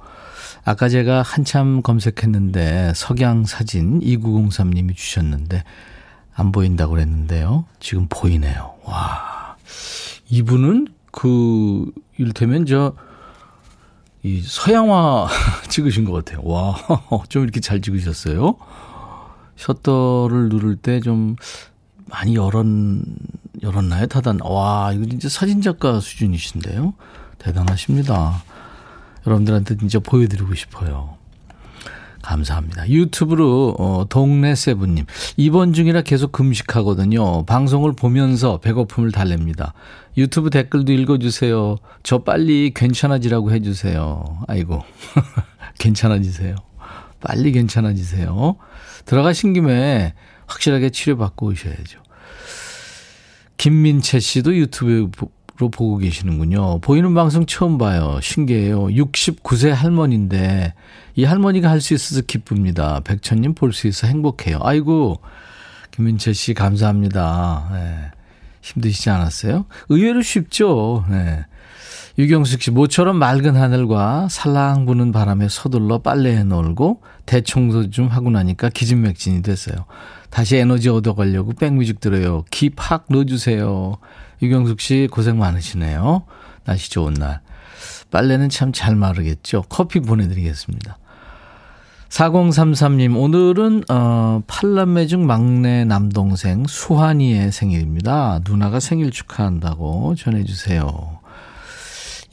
아까 0.66 0.90
제가 0.90 1.22
한참 1.22 1.82
검색했는데 1.82 2.92
석양 2.96 3.46
사진 3.46 4.00
2903님이 4.02 4.96
주셨는데 4.96 5.64
안 6.34 6.52
보인다고 6.52 6.94
그랬는데요. 6.94 7.66
지금 7.80 8.08
보이네요. 8.10 8.76
와. 8.84 9.41
이분은 10.32 10.88
그 11.12 11.92
이를테면 12.18 12.66
저 12.66 12.94
이 14.24 14.40
서양화 14.40 15.28
찍으신 15.70 16.06
것 16.06 16.12
같아요. 16.12 16.42
와, 16.48 16.76
좀 17.28 17.42
이렇게 17.44 17.60
잘 17.60 17.82
찍으셨어요. 17.82 18.56
셔터를 19.56 20.50
누를 20.50 20.76
때 20.76 21.00
좀 21.00 21.36
많이 22.08 22.36
열었, 22.36 22.66
열었나요? 23.64 24.06
타단. 24.08 24.40
와, 24.44 24.92
이거 24.94 25.06
진짜 25.06 25.28
사진작가 25.28 26.00
수준이신데요? 26.00 26.94
대단하십니다. 27.40 28.44
여러분들한테 29.26 29.78
진짜 29.78 29.98
보여드리고 29.98 30.54
싶어요. 30.54 31.16
감사합니다. 32.22 32.88
유튜브로 32.90 33.76
어, 33.80 34.06
동네 34.08 34.54
세븐님 34.54 35.06
이번 35.38 35.74
중이라 35.74 36.04
계속 36.04 36.32
금식하거든요. 36.32 37.46
방송을 37.46 37.94
보면서 37.94 38.60
배고픔을 38.60 39.12
달랩니다. 39.12 39.72
유튜브 40.18 40.50
댓글도 40.50 40.92
읽어주세요. 40.92 41.78
저 42.04 42.20
빨리 42.20 42.72
괜찮아지라고 42.74 43.52
해주세요. 43.52 44.44
아이고 44.48 44.84
괜찮아지세요. 45.80 46.56
빨리 47.22 47.52
괜찮아지세요. 47.52 48.58
들어가신 49.06 49.54
김에 49.54 50.14
확실하게 50.48 50.90
치료받고 50.90 51.48
오셔야죠. 51.48 52.00
김민채 53.58 54.20
씨도 54.20 54.56
유튜브로 54.58 55.70
보고 55.72 55.98
계시는군요. 55.98 56.80
보이는 56.80 57.14
방송 57.14 57.46
처음 57.46 57.78
봐요. 57.78 58.20
신기해요. 58.22 58.88
69세 58.88 59.70
할머니인데 59.70 60.74
이 61.16 61.24
할머니가 61.24 61.70
할 61.70 61.80
수 61.80 61.94
있어서 61.94 62.22
기쁩니다. 62.22 63.00
백천님 63.02 63.54
볼 63.54 63.72
수 63.72 63.88
있어 63.88 64.08
행복해요. 64.08 64.60
아이고 64.62 65.22
김민채 65.92 66.34
씨 66.34 66.54
감사합니다. 66.54 67.70
네. 67.74 68.12
힘드시지 68.62 69.10
않았어요? 69.10 69.66
의외로 69.90 70.22
쉽죠. 70.22 71.06
네. 71.10 71.46
유경숙 72.18 72.62
씨, 72.62 72.72
모처럼 72.72 73.18
맑은 73.18 73.56
하늘과 73.56 74.28
살랑 74.30 74.86
부는 74.86 75.12
바람에 75.12 75.48
서둘러 75.50 76.00
빨래해 76.00 76.44
놀고 76.44 77.02
대청소 77.26 77.90
좀 77.90 78.08
하고 78.08 78.30
나니까 78.30 78.70
기진맥진이 78.70 79.42
됐어요. 79.42 79.86
다시 80.30 80.58
에너지 80.58 80.90
얻어가려고 80.90 81.54
백뮤직 81.54 82.00
들어요. 82.00 82.44
기팍 82.52 83.06
넣어주세요. 83.10 83.98
유경숙 84.42 84.82
씨 84.82 85.08
고생 85.10 85.40
많으시네요. 85.40 86.24
날씨 86.66 86.92
좋은 86.92 87.14
날. 87.14 87.42
빨래는 88.12 88.50
참 88.50 88.74
잘 88.74 88.96
마르겠죠. 88.96 89.64
커피 89.70 90.00
보내드리겠습니다. 90.02 90.98
4033님, 92.12 93.18
오늘은, 93.18 93.86
어, 93.90 94.44
팔남매 94.46 95.08
중 95.08 95.26
막내 95.26 95.86
남동생 95.86 96.66
수환이의 96.68 97.54
생일입니다. 97.54 98.42
누나가 98.46 98.82
생일 98.82 99.12
축하한다고 99.12 100.16
전해주세요. 100.16 101.20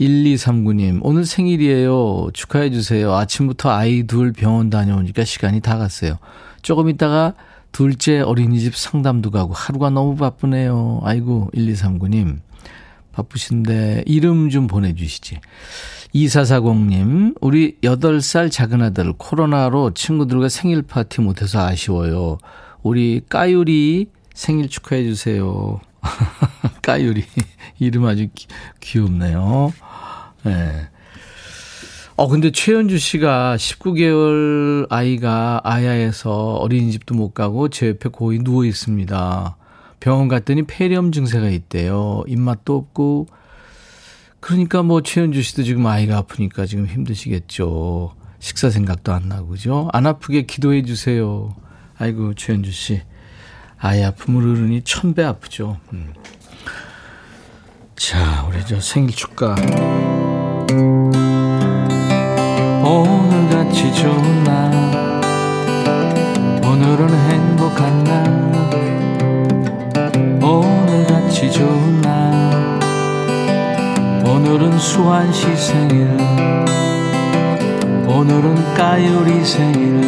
1239님, 0.01 0.99
오늘 1.03 1.25
생일이에요. 1.25 2.31
축하해주세요. 2.33 3.15
아침부터 3.15 3.71
아이 3.71 4.03
둘 4.03 4.33
병원 4.33 4.69
다녀오니까 4.69 5.25
시간이 5.25 5.61
다 5.61 5.79
갔어요. 5.79 6.19
조금 6.63 6.89
있다가 6.89 7.35
둘째 7.71 8.19
어린이집 8.19 8.75
상담도 8.75 9.31
가고 9.31 9.53
하루가 9.55 9.91
너무 9.91 10.17
바쁘네요. 10.17 11.03
아이고, 11.05 11.53
1239님. 11.55 12.41
바쁘신데 13.13 14.05
이름 14.07 14.51
좀 14.51 14.67
보내주시지. 14.67 15.39
2440님, 16.15 17.37
우리 17.41 17.77
8살 17.83 18.51
작은 18.51 18.83
아들 18.83 19.13
코로나로 19.13 19.93
친구들과 19.95 20.49
생일 20.49 20.83
파티 20.83 21.21
못해서 21.21 21.61
아쉬워요. 21.61 22.39
우리 22.83 23.21
까유리 23.29 24.07
생일 24.33 24.69
축하해 24.69 25.05
주세요. 25.05 25.81
까유리. 26.83 27.25
이름 27.79 28.07
아주 28.07 28.29
기, 28.35 28.47
귀엽네요. 28.81 29.73
예. 30.47 30.51
네. 30.51 30.89
어, 32.17 32.27
근데 32.27 32.51
최현주 32.51 32.99
씨가 32.99 33.57
19개월 33.57 34.87
아이가 34.91 35.61
아야에서 35.63 36.55
어린이집도 36.55 37.15
못 37.15 37.33
가고 37.33 37.69
제 37.69 37.91
옆에 37.91 38.09
고이 38.09 38.41
누워 38.41 38.65
있습니다. 38.65 39.57
병원 40.01 40.27
갔더니 40.27 40.65
폐렴 40.65 41.13
증세가 41.13 41.49
있대요. 41.49 42.25
입맛도 42.27 42.77
없고. 42.77 43.27
그러니까 44.41 44.83
뭐 44.83 45.03
최현주 45.03 45.43
씨도 45.43 45.65
지금 45.65 45.87
아이가 45.87 46.19
아프니까 46.19 46.67
지금 46.67 46.87
힘드시겠죠. 46.87 48.15
식사 48.39 48.71
생각도 48.71 49.13
안 49.13 49.29
나고, 49.29 49.49
그죠? 49.49 49.89
안 49.93 50.07
아프게 50.07 50.43
기도해 50.43 50.83
주세요. 50.83 51.55
아이고, 51.99 52.35
최현주 52.35 52.71
씨. 52.71 53.03
아이 53.79 54.03
아픔을 54.03 54.43
어른이 54.43 54.83
천배 54.83 55.23
아프죠. 55.23 55.79
음. 55.93 56.13
자, 57.97 58.47
우리 58.49 58.65
저 58.65 58.81
생일 58.81 59.15
축가. 59.15 59.57
오늘같이 62.85 63.93
좋은 63.95 64.45
날 64.45 65.21
오늘은 66.65 67.09
행 67.31 67.48
오늘은 74.79 74.81
수환 74.81 75.33
씨 75.33 75.57
생일. 75.57 76.07
오늘은 78.07 78.55
까요리 78.77 79.45
생일. 79.45 80.01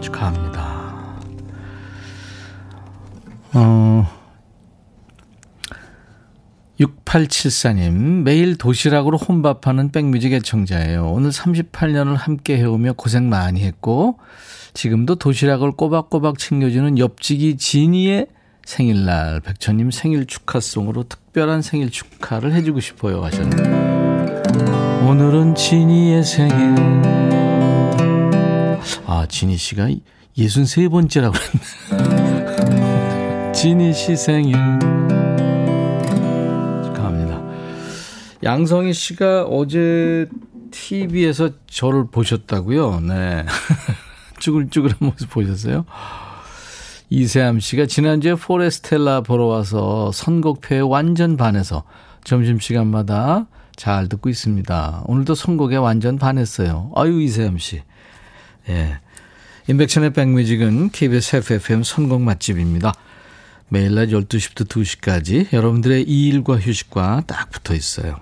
축하합니다. 0.00 1.16
어 3.54 4.06
6874님, 6.78 8.22
매일 8.22 8.56
도시락으로 8.56 9.18
혼밥하는 9.18 9.90
백뮤직 9.90 10.34
애청자예요. 10.34 11.10
오늘 11.10 11.30
38년을 11.30 12.14
함께 12.14 12.58
해오며 12.58 12.92
고생 12.92 13.28
많이 13.28 13.64
했고, 13.64 14.18
지금도 14.72 15.16
도시락을 15.16 15.72
꼬박꼬박 15.72 16.38
챙겨주는 16.38 16.96
옆지기 16.96 17.56
지니의 17.56 18.28
생일날, 18.64 19.40
백천님 19.40 19.90
생일 19.90 20.26
축하송으로 20.26 21.04
특별한 21.04 21.62
생일 21.62 21.90
축하를 21.90 22.52
해주고 22.54 22.80
싶어요 22.80 23.24
하셨는데, 23.24 25.06
오늘은 25.06 25.54
지니의 25.54 26.24
생일. 26.24 26.54
아, 29.06 29.26
지니 29.28 29.56
씨가 29.56 29.88
63번째라고 30.36 31.34
그랬네. 31.90 33.52
지니 33.52 33.92
씨 33.92 34.16
생일. 34.16 34.56
양성희 38.44 38.92
씨가 38.92 39.44
어제 39.44 40.28
TV에서 40.70 41.50
저를 41.66 42.06
보셨다고요? 42.10 43.00
네. 43.00 43.46
쭈글쭈글한 44.38 44.98
모습 45.00 45.30
보셨어요? 45.30 45.86
이세암 47.10 47.60
씨가 47.60 47.86
지난주에 47.86 48.34
포레스텔라 48.34 49.22
보러 49.22 49.46
와서 49.46 50.10
선곡표에 50.12 50.80
완전 50.80 51.36
반해서 51.36 51.84
점심시간마다 52.24 53.46
잘 53.76 54.08
듣고 54.08 54.28
있습니다. 54.28 55.02
오늘도 55.06 55.34
선곡에 55.34 55.76
완전 55.76 56.18
반했어요. 56.18 56.92
아유, 56.94 57.20
이세암 57.22 57.58
씨. 57.58 57.82
예. 58.68 58.98
인백션의 59.68 60.12
백뮤직은 60.12 60.90
KBS 60.90 61.36
FFM 61.36 61.82
선곡 61.82 62.20
맛집입니다. 62.22 62.92
매일 63.68 63.94
낮 63.94 64.06
12시부터 64.08 64.66
2시까지 64.66 65.52
여러분들의 65.52 66.02
일과 66.02 66.58
휴식과 66.58 67.24
딱 67.26 67.50
붙어 67.50 67.74
있어요. 67.74 68.20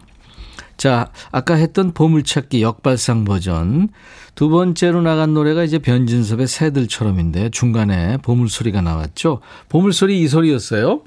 자, 0.77 1.11
아까 1.31 1.55
했던 1.55 1.93
보물찾기 1.93 2.62
역발상 2.62 3.25
버전. 3.25 3.89
두 4.35 4.49
번째로 4.49 5.03
나간 5.03 5.35
노래가 5.35 5.62
이제 5.62 5.79
변진섭의 5.79 6.47
새들처럼인데 6.47 7.51
중간에 7.51 8.17
보물소리가 8.19 8.81
나왔죠. 8.81 9.41
보물소리 9.69 10.21
이 10.21 10.29
소리였어요. 10.29 11.03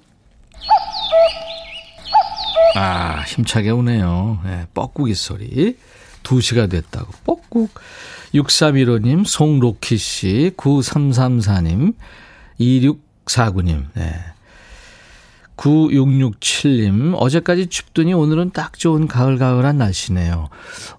아, 2.76 3.24
힘차게 3.28 3.72
오네요. 3.72 4.40
네, 4.44 4.68
뻐꾸기 4.74 5.16
소리. 5.16 5.78
2시가 6.24 6.70
됐다고. 6.70 7.12
뻐꾹. 7.24 7.70
6315님, 8.34 9.26
송로키 9.26 9.98
씨, 9.98 10.52
9334님, 10.58 11.94
2649님. 12.60 13.86
네. 13.94 14.14
9667님, 15.58 17.16
어제까지 17.18 17.68
춥더니 17.68 18.14
오늘은 18.14 18.52
딱 18.52 18.78
좋은 18.78 19.08
가을가을한 19.08 19.78
날씨네요. 19.78 20.50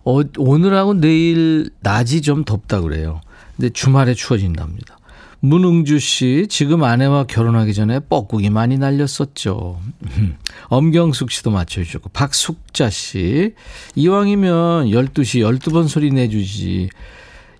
어, 0.04 0.20
오늘하고 0.38 0.94
내일 0.94 1.70
낮이 1.80 2.22
좀 2.22 2.44
덥다 2.44 2.80
그래요. 2.80 3.20
근데 3.56 3.70
주말에 3.70 4.14
추워진답니다. 4.14 4.98
문웅주 5.40 5.98
씨, 5.98 6.46
지금 6.48 6.82
아내와 6.82 7.24
결혼하기 7.24 7.74
전에 7.74 8.00
뻐꾸기 8.00 8.50
많이 8.50 8.78
날렸었죠. 8.78 9.80
엄경숙 10.68 11.30
씨도 11.30 11.50
맞춰주셨고, 11.50 12.08
박숙자 12.10 12.90
씨, 12.90 13.54
이왕이면 13.94 14.86
12시 14.88 15.58
12번 15.58 15.88
소리 15.88 16.10
내주지. 16.10 16.88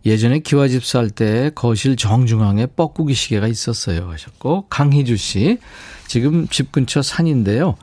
예전에 0.06 0.38
기와집 0.38 0.84
살 0.84 1.10
때 1.10 1.50
거실 1.54 1.96
정중앙에 1.96 2.66
뻐꾸기 2.66 3.12
시계가 3.12 3.48
있었어요. 3.48 4.08
하셨고, 4.08 4.66
강희주 4.68 5.16
씨, 5.16 5.58
지금 6.06 6.46
집 6.46 6.70
근처 6.70 7.02
산인데요. 7.02 7.74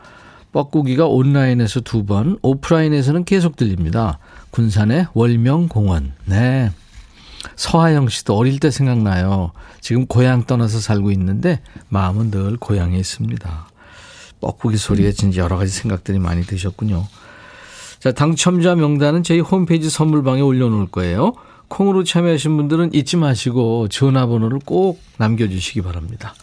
뻐꾸기가 0.53 1.07
온라인에서 1.07 1.81
두 1.81 2.05
번, 2.05 2.38
오프라인에서는 2.41 3.25
계속 3.25 3.57
들립니다. 3.57 4.19
군산의 4.51 5.07
월명공원. 5.13 6.13
네. 6.25 6.71
서하영 7.57 8.07
씨도 8.07 8.38
어릴 8.38 8.59
때 8.59 8.71
생각나요. 8.71 9.51
지금 9.81 10.05
고향 10.05 10.45
떠나서 10.45 10.79
살고 10.79 11.12
있는데 11.12 11.59
마음은 11.89 12.31
늘 12.31 12.55
고향에 12.55 12.97
있습니다. 12.97 13.67
뻐꾸기 14.39 14.77
소리에 14.77 15.12
진짜 15.12 15.41
여러 15.41 15.57
가지 15.57 15.71
생각들이 15.71 16.19
많이 16.19 16.43
드셨군요. 16.43 17.05
자, 17.99 18.13
당첨자 18.13 18.75
명단은 18.75 19.23
저희 19.23 19.41
홈페이지 19.41 19.89
선물방에 19.89 20.39
올려놓을 20.39 20.88
거예요. 20.88 21.33
콩으로 21.73 22.03
참여하신 22.03 22.55
분들은 22.55 22.93
잊지 22.93 23.17
마시고 23.17 23.88
전화번호를 23.88 24.59
꼭 24.63 25.01
남겨주시기 25.17 25.81
바랍니다. 25.81 26.36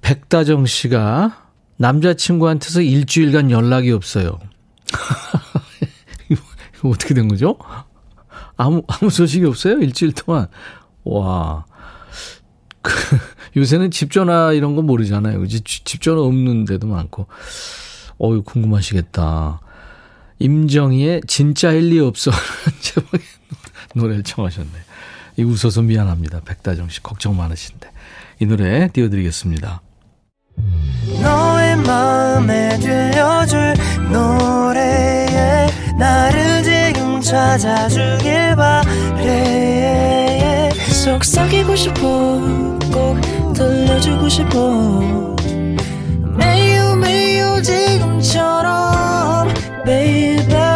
백다정 0.00 0.64
씨가 0.64 1.48
남자친구한테서 1.78 2.82
일주일간 2.82 3.50
연락이 3.50 3.90
없어요. 3.90 4.38
이거 6.30 6.88
어떻게 6.88 7.14
된 7.14 7.26
거죠? 7.26 7.58
아무, 8.56 8.84
아무 8.86 9.10
소식이 9.10 9.44
없어요? 9.44 9.80
일주일 9.80 10.12
동안. 10.12 10.46
와. 11.02 11.64
그, 12.82 12.92
요새는 13.56 13.90
집 13.90 14.12
전화 14.12 14.52
이런 14.52 14.76
거 14.76 14.82
모르잖아요. 14.82 15.40
그지? 15.40 15.62
집 15.62 16.00
전화 16.00 16.22
없는 16.22 16.64
데도 16.64 16.86
많고. 16.86 17.26
어유 18.22 18.44
궁금하시겠다. 18.44 19.60
임정희의 20.38 21.22
진짜 21.26 21.72
일리 21.72 21.98
없어. 21.98 22.30
제목의 22.80 23.20
노래를 23.96 24.22
청하셨네. 24.22 24.70
이 25.38 25.42
웃어서 25.42 25.82
미안합니다. 25.82 26.40
백다정 26.44 26.88
씨. 26.88 27.02
걱정 27.02 27.36
많으신데. 27.36 27.90
이 28.40 28.46
노래 28.46 28.88
띄워드리겠습니다. 28.88 29.82
너의 31.22 31.76
마음에 31.76 32.78
들려줄 32.78 33.74
노래에 34.10 35.66
나를 35.98 36.62
지금 36.62 37.20
찾아주길 37.20 38.56
바래 38.56 39.86
속삭이고 41.06 41.76
싶어 41.76 42.00
꼭 42.92 43.20
들려주고 43.54 44.28
싶어 44.28 45.36
매우 46.36 46.96
매우 46.96 47.62
지금처럼 47.62 49.48
baby 49.84 50.75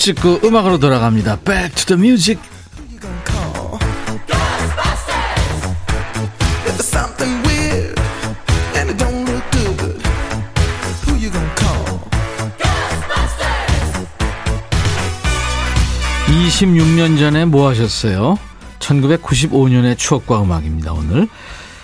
찍고 0.00 0.40
음악으로 0.44 0.78
돌아갑니다. 0.78 1.40
Back 1.40 1.84
to 1.84 1.94
the 1.94 2.00
music. 2.00 2.40
(26년) 16.28 17.18
전에 17.18 17.44
뭐 17.44 17.68
하셨어요? 17.68 18.38
1995년의 18.78 19.98
추억과 19.98 20.42
음악입니다 20.42 20.92
오늘 20.94 21.28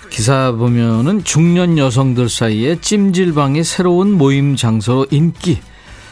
기사 0.09 0.53
보면은 0.53 1.23
중년 1.23 1.77
여성들 1.77 2.31
사이에 2.31 2.81
찜질방이 2.81 3.63
새로운 3.63 4.13
모임 4.13 4.57
장소로 4.57 5.07
인기 5.11 5.61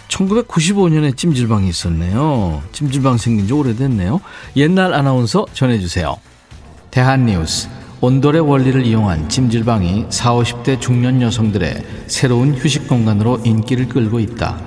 1995년에 0.08 1.16
찜질방이 1.16 1.68
있었네요. 1.68 2.62
찜질방 2.72 3.18
생긴 3.18 3.46
지 3.46 3.52
오래됐네요. 3.52 4.20
옛날 4.56 4.94
아나운서 4.94 5.46
전해주세요. 5.52 6.16
대한뉴스. 6.90 7.68
온돌의 8.00 8.42
원리를 8.42 8.84
이용한 8.84 9.30
찜질방이 9.30 10.06
40, 10.10 10.62
50대 10.62 10.80
중년 10.80 11.22
여성들의 11.22 11.84
새로운 12.06 12.54
휴식 12.54 12.86
공간으로 12.86 13.40
인기를 13.44 13.88
끌고 13.88 14.20
있다. 14.20 14.60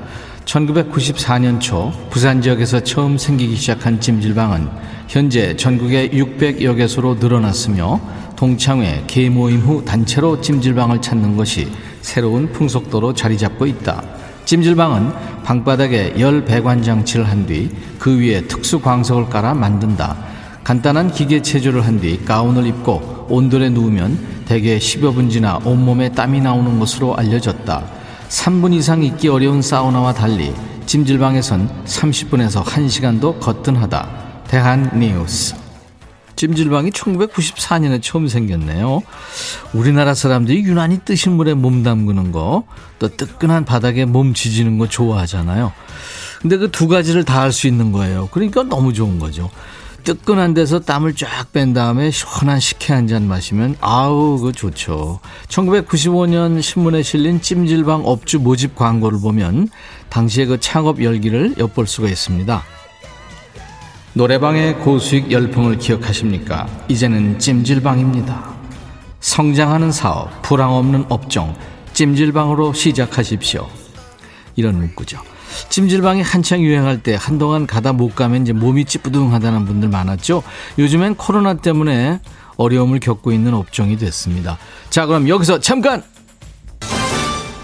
1994년 0.46 1.60
초 1.60 1.92
부산 2.10 2.42
지역에서 2.42 2.80
처음 2.80 3.18
생기기 3.18 3.56
시작한 3.56 4.00
찜질방은 4.00 4.68
현재 5.08 5.56
전국에 5.56 6.10
600여 6.10 6.78
개소로 6.78 7.16
늘어났으며 7.16 8.00
동창회, 8.36 9.04
개모임 9.08 9.60
후 9.60 9.84
단체로 9.84 10.42
찜질방을 10.42 11.02
찾는 11.02 11.38
것이 11.38 11.68
새로운 12.02 12.52
풍속도로 12.52 13.14
자리 13.14 13.38
잡고 13.38 13.66
있다. 13.66 14.04
찜질방은 14.48 15.44
방바닥에 15.44 16.16
열 16.20 16.46
배관 16.46 16.82
장치를 16.82 17.28
한 17.28 17.46
뒤 17.46 17.70
그 18.00 18.18
위에 18.18 18.48
특수 18.48 18.80
광석을 18.80 19.28
깔아 19.30 19.54
만든다. 19.54 20.16
간단한 20.64 21.12
기계 21.12 21.42
체조를 21.42 21.86
한 21.86 22.00
뒤 22.00 22.24
가운을 22.24 22.66
입고 22.66 23.28
온돌에 23.30 23.70
누우면 23.72 24.46
대개 24.46 24.78
10여 24.78 25.14
분 25.14 25.30
지나 25.30 25.60
온몸에 25.66 26.14
땀이 26.14 26.40
나오는 26.40 26.80
것으로 26.80 27.18
알려졌다. 27.18 27.84
3분 28.30 28.74
이상 28.74 29.04
있기 29.04 29.28
어려운 29.28 29.62
사우나와 29.62 30.14
달리 30.14 30.54
찜질방에선 30.86 31.70
30분에서 31.86 32.64
1시간도 32.64 33.42
거뜬하다. 33.42 34.08
대한 34.48 34.90
뉴스. 34.98 35.56
찜질방이 36.38 36.92
1994년에 36.92 38.02
처음 38.02 38.28
생겼네요. 38.30 39.02
우리나라 39.74 40.14
사람들이 40.14 40.64
유난히 40.64 41.00
뜨신 41.04 41.34
물에 41.34 41.54
몸 41.54 41.84
담그는 41.84 42.32
거, 42.32 42.64
또 43.00 43.10
뜨끈한 43.10 43.66
바닥에 43.66 44.06
몸 44.06 44.34
지지는 44.34 44.78
거 44.78 44.88
좋아하잖아요. 44.88 45.74
근데 46.42 46.56
그 46.58 46.72
두 46.72 46.88
가지를 46.88 47.26
다 47.26 47.42
할 47.42 47.52
수 47.52 47.68
있는 47.68 47.92
거예요. 47.92 48.30
그러니까 48.32 48.64
너무 48.64 48.94
좋은 48.94 49.20
거죠. 49.20 49.50
뜨끈한 50.04 50.54
데서 50.54 50.80
땀을 50.80 51.16
쫙 51.16 51.52
뺀 51.52 51.74
다음에 51.74 52.12
시원한 52.12 52.62
식혜 52.62 52.94
한 52.94 53.08
잔 53.08 53.28
마시면 53.28 53.76
아우 53.82 54.40
그 54.40 54.54
좋죠. 54.54 55.20
1995년 55.50 56.62
신문에 56.62 57.02
실린 57.04 57.42
찜질방 57.42 58.04
업주 58.06 58.40
모집 58.40 58.76
광고를 58.76 59.20
보면 59.20 59.68
당시의 60.10 60.48
그 60.48 60.60
창업 60.62 61.04
열기를 61.04 61.56
엿볼 61.58 61.88
수가 61.88 62.08
있습니다. 62.08 62.64
노래방의 64.18 64.80
고수익 64.80 65.32
열풍을 65.32 65.78
기억하십니까? 65.78 66.68
이제는 66.88 67.38
찜질방입니다. 67.38 68.52
성장하는 69.20 69.92
사업, 69.92 70.42
불황 70.42 70.74
없는 70.74 71.06
업종, 71.10 71.56
찜질방으로 71.94 72.74
시작하십시오. 72.74 73.68
이런 74.56 74.80
문구죠. 74.80 75.20
찜질방이 75.70 76.24
한창 76.24 76.62
유행할 76.62 77.04
때 77.04 77.16
한동안 77.20 77.68
가다 77.68 77.94
못 77.94 78.16
가면 78.16 78.42
이제 78.42 78.54
몸이 78.54 78.86
찌뿌둥하다는 78.86 79.66
분들 79.66 79.90
많았죠. 79.90 80.42
요즘엔 80.80 81.14
코로나 81.14 81.54
때문에 81.54 82.20
어려움을 82.56 83.00
겪고 83.00 83.32
있는 83.32 83.54
업종이 83.54 83.98
됐습니다. 83.98 84.58
자, 84.90 85.06
그럼 85.06 85.30
여기서 85.30 85.60
잠깐 85.60 86.02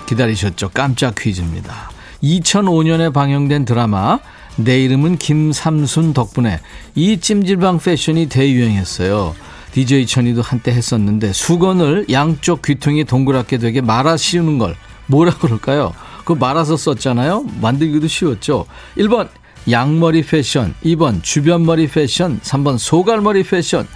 기다리셨죠? 0.06 0.70
깜짝 0.72 1.16
퀴즈입니다. 1.16 1.90
2005년에 2.22 3.12
방영된 3.12 3.66
드라마 3.66 4.20
내 4.58 4.84
이름은 4.84 5.18
김삼순 5.18 6.14
덕분에 6.14 6.60
이 6.96 7.20
찜질방 7.20 7.80
패션이 7.80 8.28
대유행했어요. 8.30 9.36
DJ 9.72 10.06
천이도 10.06 10.42
한때 10.42 10.72
했었는데 10.72 11.34
수건을 11.34 12.06
양쪽 12.12 12.62
귀퉁이 12.62 13.04
동그랗게 13.04 13.58
되게 13.58 13.82
말아 13.82 14.18
씌우는 14.18 14.60
걸 14.60 14.76
뭐라 15.08 15.36
그럴까요? 15.38 15.94
그 16.26 16.34
말아서 16.34 16.78
썼잖아요. 16.78 17.46
만들기도 17.60 18.08
쉬웠죠. 18.08 18.66
1번 18.98 19.30
양머리 19.70 20.24
패션, 20.24 20.76
2번 20.84 21.24
주변머리 21.24 21.88
패션, 21.88 22.40
3번 22.42 22.78
소갈머리 22.78 23.44
패션. 23.44 23.88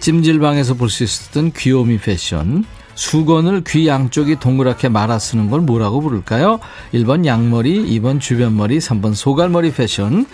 찜질방에서 0.00 0.74
볼 0.74 0.88
수 0.88 1.04
있었던 1.04 1.52
귀요미 1.52 1.98
패션. 1.98 2.64
수건을 3.00 3.64
귀 3.66 3.88
양쪽이 3.88 4.36
동그랗게 4.36 4.90
말아 4.90 5.18
쓰는 5.18 5.48
걸 5.48 5.62
뭐라고 5.62 6.02
부를까요? 6.02 6.60
1번 6.92 7.24
양머리, 7.24 7.86
2번 7.98 8.20
주변머리, 8.20 8.76
3번 8.76 9.14
소갈머리 9.14 9.72
패션. 9.72 10.26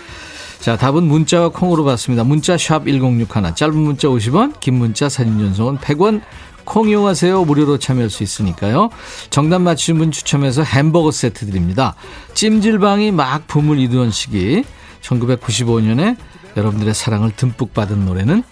자, 0.58 0.76
답은 0.76 1.04
문자와 1.04 1.50
콩으로 1.50 1.84
받습니다. 1.84 2.24
문자 2.24 2.58
샵 2.58 2.86
1061, 2.86 3.54
짧은 3.54 3.76
문자 3.76 4.08
50원, 4.08 4.58
긴 4.58 4.74
문자 4.74 5.08
사진 5.08 5.38
전송은 5.38 5.78
100원. 5.78 6.22
콩 6.64 6.88
이용하세요. 6.88 7.44
무료로 7.44 7.78
참여할 7.78 8.10
수 8.10 8.24
있으니까요. 8.24 8.90
정답 9.30 9.60
맞추신 9.60 9.98
분 9.98 10.10
추첨해서 10.10 10.64
햄버거 10.64 11.12
세트 11.12 11.46
드립니다. 11.46 11.94
찜질방이 12.34 13.12
막 13.12 13.46
붐을 13.46 13.78
이루던 13.78 14.10
시기 14.10 14.64
1995년에 15.02 16.16
여러분들의 16.56 16.92
사랑을 16.92 17.30
듬뿍 17.30 17.72
받은 17.72 18.04
노래는 18.04 18.42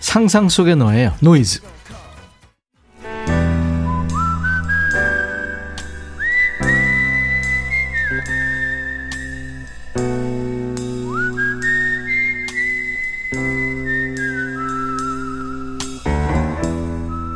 상상 0.00 0.48
속의 0.48 0.74
너예요. 0.74 1.14
노이즈. 1.20 1.60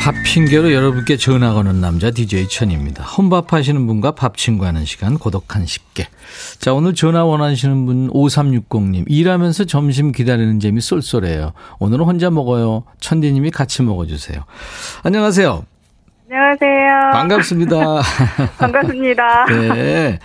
밥 0.00 0.14
핑계로 0.24 0.72
여러분께 0.72 1.18
전화 1.18 1.52
거는 1.52 1.82
남자 1.82 2.10
DJ 2.10 2.48
천입니다. 2.48 3.04
혼밥 3.04 3.52
하시는 3.52 3.86
분과 3.86 4.12
밥 4.12 4.38
친구 4.38 4.64
하는 4.64 4.86
시간 4.86 5.18
고독한 5.18 5.66
식객. 5.66 6.08
자 6.58 6.72
오늘 6.72 6.94
전화 6.94 7.24
원하시는 7.24 7.84
분 7.84 8.08
5360님 8.10 9.04
일하면서 9.08 9.64
점심 9.66 10.12
기다리는 10.12 10.58
재미 10.58 10.80
쏠쏠해요. 10.80 11.52
오늘은 11.80 12.06
혼자 12.06 12.30
먹어요. 12.30 12.84
천디님이 13.00 13.50
같이 13.50 13.82
먹어주세요. 13.82 14.42
안녕하세요. 15.02 15.64
안녕하세요. 16.30 17.10
반갑습니다. 17.12 17.76
반갑습니다. 18.58 19.46
네. 19.74 20.18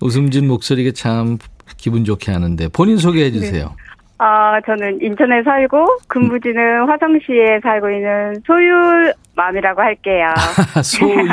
웃음진 0.00 0.48
목소리가 0.48 0.90
참 0.92 1.38
기분 1.76 2.04
좋게 2.04 2.32
하는데 2.32 2.66
본인 2.68 2.98
소개해 2.98 3.30
주세요. 3.30 3.74
네. 3.76 3.89
아, 4.22 4.60
저는 4.66 5.00
인천에 5.00 5.42
살고 5.42 5.86
근무지는 6.06 6.86
화성시에 6.86 7.60
살고 7.62 7.88
있는 7.88 8.34
소율맘이라고 8.46 9.80
할게요. 9.80 10.26
소율? 10.84 11.26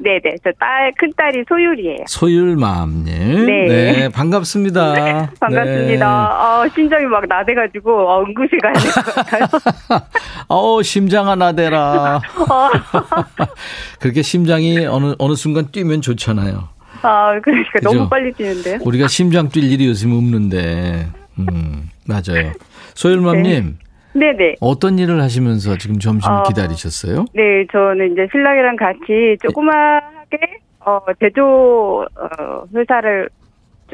네 0.00 0.20
네. 0.22 0.34
저 0.44 0.50
딸, 0.60 0.92
큰딸이 0.98 1.44
소율이에요. 1.48 2.04
소율맘님. 2.06 3.46
네. 3.46 3.66
네. 3.68 4.08
반갑습니다. 4.10 4.92
네, 5.00 5.26
반갑습니다. 5.40 5.96
네. 5.96 6.04
어, 6.04 6.68
심장이 6.74 7.06
막 7.06 7.24
나대가지고, 7.26 7.90
어, 8.10 8.22
응급실 8.24 8.58
가야 8.60 8.72
될 8.74 8.92
것 8.92 9.14
같아요. 9.14 9.46
어, 10.48 10.82
심장아 10.82 11.34
나대라. 11.36 12.16
어. 12.16 12.70
그렇게 13.98 14.20
심장이 14.20 14.84
어느, 14.84 15.14
어느 15.18 15.34
순간 15.36 15.70
뛰면 15.72 16.02
좋잖아요. 16.02 16.68
아, 17.00 17.40
그러니까 17.40 17.70
그죠? 17.72 17.92
너무 17.94 18.08
빨리 18.10 18.30
뛰는데요. 18.34 18.78
우리가 18.84 19.08
심장 19.08 19.48
뛸 19.48 19.62
일이 19.64 19.86
요즘 19.86 20.12
없는데. 20.12 21.06
음, 21.38 21.88
맞아요. 22.06 22.52
소율맘님. 22.94 23.78
네. 24.14 24.30
네네. 24.32 24.56
어떤 24.60 24.98
일을 24.98 25.20
하시면서 25.20 25.76
지금 25.76 25.98
점심 25.98 26.30
어, 26.30 26.42
기다리셨어요? 26.44 27.24
네, 27.34 27.66
저는 27.72 28.12
이제 28.12 28.28
신랑이랑 28.30 28.76
같이 28.76 29.36
조그맣게 29.42 30.38
어, 30.80 31.00
제조 31.18 32.06
어, 32.14 32.64
회사를 32.74 33.28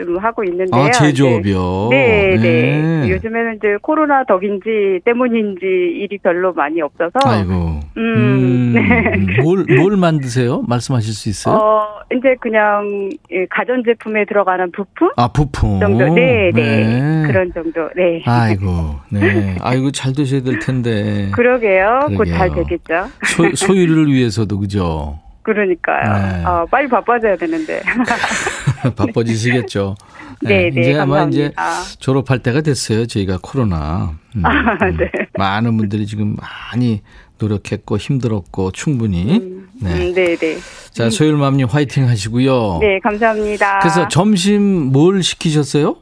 좀 0.04 0.18
하고 0.18 0.44
있는데요. 0.44 0.82
아, 0.82 0.90
제조업이요? 0.90 1.88
네, 1.90 2.36
네, 2.36 2.38
네. 2.38 3.10
요즘에는 3.10 3.56
이제 3.56 3.76
코로나 3.82 4.24
덕인지 4.24 5.00
때문인지 5.04 5.60
일이 5.64 6.18
별로 6.18 6.52
많이 6.52 6.80
없어서. 6.80 7.12
아이고. 7.24 7.80
음, 7.96 7.98
음 7.98 8.72
네. 8.74 9.42
뭘, 9.42 9.64
뭘 9.64 9.96
만드세요? 9.96 10.62
말씀하실 10.66 11.12
수 11.12 11.28
있어요? 11.28 11.56
어, 11.56 11.82
이제 12.16 12.34
그냥 12.40 13.10
가전 13.50 13.82
제품에 13.84 14.24
들어가는 14.24 14.72
부품? 14.72 15.10
아, 15.16 15.28
부품. 15.28 15.80
정도. 15.80 16.14
네, 16.14 16.50
네. 16.54 16.84
네. 16.84 17.26
그런 17.26 17.52
정도. 17.52 17.88
네. 17.96 18.22
아이고, 18.26 18.96
네. 19.10 19.56
아이고, 19.60 19.90
잘 19.90 20.12
되셔야 20.12 20.42
될 20.42 20.58
텐데. 20.58 21.30
그러게요. 21.32 22.08
곧잘 22.16 22.54
되겠죠. 22.54 23.06
소, 23.24 23.54
소유를 23.54 24.06
위해서도, 24.08 24.58
그죠? 24.58 25.18
그러니까요. 25.42 26.02
네. 26.02 26.44
아, 26.44 26.66
빨리 26.70 26.88
바빠져야 26.88 27.36
되는데. 27.36 27.80
바빠지시겠죠. 28.96 29.96
네, 30.42 30.70
네, 30.70 30.80
이제 30.80 30.92
감사합니다. 30.94 31.52
아마 31.56 31.80
이제 31.80 31.96
졸업할 31.98 32.40
때가 32.40 32.60
됐어요. 32.62 33.06
저희가 33.06 33.38
코로나. 33.42 34.14
음, 34.36 34.44
아, 34.44 34.76
네. 34.90 35.10
음. 35.18 35.26
많은 35.34 35.76
분들이 35.76 36.06
지금 36.06 36.36
많이 36.36 37.02
노력했고 37.38 37.96
힘들었고 37.98 38.70
충분히. 38.72 39.38
음, 39.38 39.68
네. 39.80 39.92
음, 39.92 40.14
네, 40.14 40.36
네. 40.36 40.58
자, 40.92 41.10
소율맘님 41.10 41.66
화이팅 41.66 42.08
하시고요. 42.08 42.78
네, 42.80 42.98
감사합니다. 43.00 43.78
그래서 43.80 44.08
점심 44.08 44.62
뭘 44.92 45.22
시키셨어요? 45.22 45.96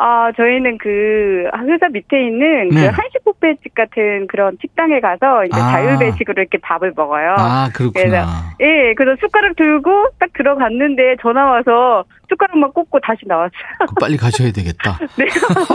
아, 0.00 0.30
저희는 0.36 0.78
그 0.78 1.44
회사 1.66 1.88
밑에 1.88 2.26
있는 2.26 2.68
그 2.70 2.74
네. 2.76 2.80
그 2.82 2.86
한식 2.86 3.24
뷔페집 3.24 3.74
같은 3.74 4.28
그런 4.28 4.56
식당에 4.60 5.00
가서 5.00 5.44
이제 5.44 5.58
아. 5.60 5.72
자율배식으로 5.72 6.40
이렇게 6.40 6.58
밥을 6.58 6.92
먹어요. 6.94 7.34
아, 7.36 7.68
그렇구나. 7.74 7.92
그래서, 7.92 8.26
예, 8.60 8.94
그래서 8.94 9.18
숟가락 9.20 9.56
들고 9.56 10.10
딱 10.20 10.30
들어갔는데 10.34 11.16
전화 11.20 11.46
와서 11.46 12.04
숟가락만 12.28 12.72
꽂고 12.72 13.00
다시 13.00 13.22
나왔어요. 13.26 13.50
빨리 13.98 14.16
가셔야 14.16 14.52
되겠다. 14.52 14.98
네, 15.18 15.26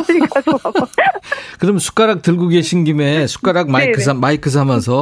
빨리 0.07 0.19
가서 0.21 0.57
그럼 1.59 1.77
숟가락 1.79 2.21
들고 2.21 2.47
계신 2.47 2.85
김에 2.85 3.27
숟가락 3.27 3.69
마이크 3.69 3.99
삼 3.99 4.21
마이크 4.21 4.49
삼아서 4.49 5.01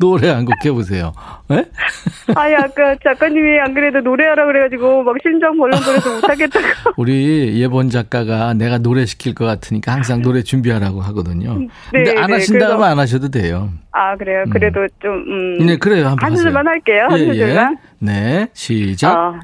노래 0.00 0.28
한 0.30 0.44
곡 0.44 0.54
해보세요. 0.64 1.12
네? 1.48 1.64
아니, 2.36 2.54
아까 2.54 2.94
작가님이 3.02 3.58
안 3.60 3.74
그래도 3.74 4.00
노래하라 4.00 4.46
그래가지고 4.46 5.02
막 5.02 5.16
심장 5.22 5.56
벌렁거려서 5.58 6.14
못하겠다고. 6.14 6.66
우리 6.96 7.60
예본 7.60 7.90
작가가 7.90 8.54
내가 8.54 8.78
노래 8.78 9.04
시킬 9.06 9.34
것 9.34 9.44
같으니까 9.44 9.92
항상 9.92 10.22
노래 10.22 10.42
준비하라고 10.42 11.00
하거든요. 11.02 11.58
네, 11.58 11.68
근데 12.04 12.18
안 12.18 12.28
네, 12.28 12.34
하신다면 12.34 12.82
안 12.82 12.98
하셔도 12.98 13.28
돼요. 13.28 13.70
아, 13.92 14.16
그래요? 14.16 14.44
그래도 14.50 14.86
좀, 15.02 15.12
음. 15.26 15.66
네, 15.66 15.76
그래요. 15.76 16.06
한번 16.08 16.30
한. 16.30 16.36
소절만 16.36 16.66
할게요. 16.66 17.06
한 17.10 17.18
예, 17.18 17.22
예. 17.24 17.32
소절만. 17.32 17.76
네, 18.00 18.46
시작. 18.52 19.12
어, 19.16 19.34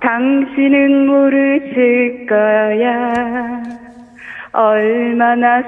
당신은 0.00 1.06
모르실 1.06 2.26
거야. 2.28 3.62
얼마나 4.52 5.62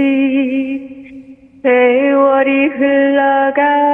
사모했는지. 0.00 0.99
세월이 1.62 2.50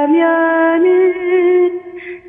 흘러가면은 0.07 1.81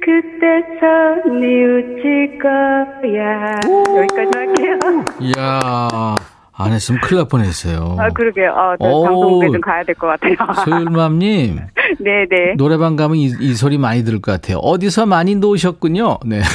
그때서 0.03 1.29
뉘우칠 1.29 2.39
거야. 2.43 3.55
여기까지 3.97 4.31
할게요. 4.35 4.79
이야, 5.21 6.17
안 6.53 6.73
했으면 6.73 7.01
큰일 7.03 7.19
날 7.21 7.29
뻔했어요. 7.29 7.97
아, 7.99 8.09
그러게요. 8.09 8.51
아. 8.53 8.77
방송국에 8.81 9.47
좀 9.49 9.61
가야 9.61 9.85
될 9.85 9.95
것 9.95 10.09
같아요. 10.09 10.35
소율맘님, 10.65 11.61
네네. 12.01 12.55
노래방 12.57 12.97
가면 12.97 13.17
이, 13.17 13.33
이 13.39 13.55
소리 13.55 13.79
많이 13.79 14.03
들을 14.05 14.21
것 14.21 14.33
같아요. 14.33 14.59
어디서 14.59 15.07
많이 15.07 15.37
놓으셨군요. 15.37 16.19
네. 16.27 16.41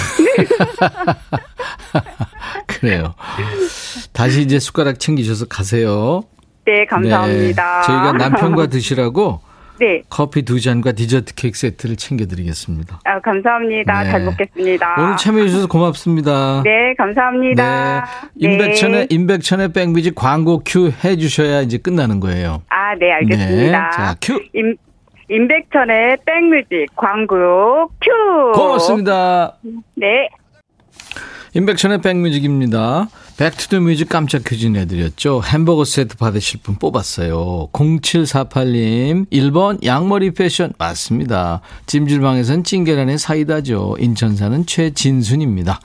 그래요. 2.67 3.13
다시 4.12 4.41
이제 4.41 4.60
숟가락 4.60 5.00
챙기셔서 5.00 5.46
가세요. 5.48 6.24
네, 6.65 6.86
감사합니다. 6.86 7.82
네, 7.82 7.88
저희가 7.88 8.12
남편과 8.13 8.67
드시라고 8.67 9.41
네. 9.80 10.02
커피 10.10 10.43
두 10.43 10.62
잔과 10.62 10.91
디저트 10.93 11.34
케이크 11.36 11.58
세트를 11.58 11.95
챙겨드리겠습니다. 11.95 12.99
아, 13.04 13.19
감사합니다. 13.19 14.04
네. 14.04 14.12
잘 14.12 14.23
먹겠습니다. 14.23 14.95
오늘 14.97 15.17
참여해주셔서 15.17 15.67
고맙습니다. 15.67 16.62
네, 16.65 16.93
감사합니다. 16.97 18.06
네. 18.34 18.47
임백천의, 18.47 18.99
네. 18.99 19.08
임백천의 19.10 19.73
백뮤직 19.73 20.15
광고 20.15 20.62
큐 20.65 20.91
해주셔야 21.04 21.62
이제 21.62 21.78
끝나는 21.78 22.19
거예요. 22.19 22.62
아, 22.69 22.95
네, 22.95 23.12
알겠습니다. 23.12 23.89
네. 23.89 23.97
자, 23.97 24.15
큐. 24.21 24.39
임, 24.54 24.76
임백천의 25.30 26.17
백뮤직 26.26 26.95
광고 26.95 27.89
큐. 27.99 28.52
고맙습니다. 28.54 29.58
네. 29.95 30.30
임백천의 31.56 32.02
백뮤직입니다. 32.02 33.08
Back 33.38 33.58
to 33.58 33.68
the 33.68 33.84
Music 33.84 34.10
깜짝 34.10 34.43
퀴즈 34.43 34.67
내드렸죠. 34.67 35.41
햄버거 35.43 35.86
세트 35.86 36.17
받으실 36.17 36.60
분 36.62 36.76
뽑았어요. 36.76 37.69
0748님 37.74 39.30
1번 39.32 39.84
양머리 39.84 40.32
패션 40.32 40.72
맞습니다. 40.78 41.62
찜질방에선 41.88 42.63
찡계란의 42.63 43.17
사이다죠. 43.17 43.98
인천사는 44.00 44.65
최진순입니다. 44.67 45.80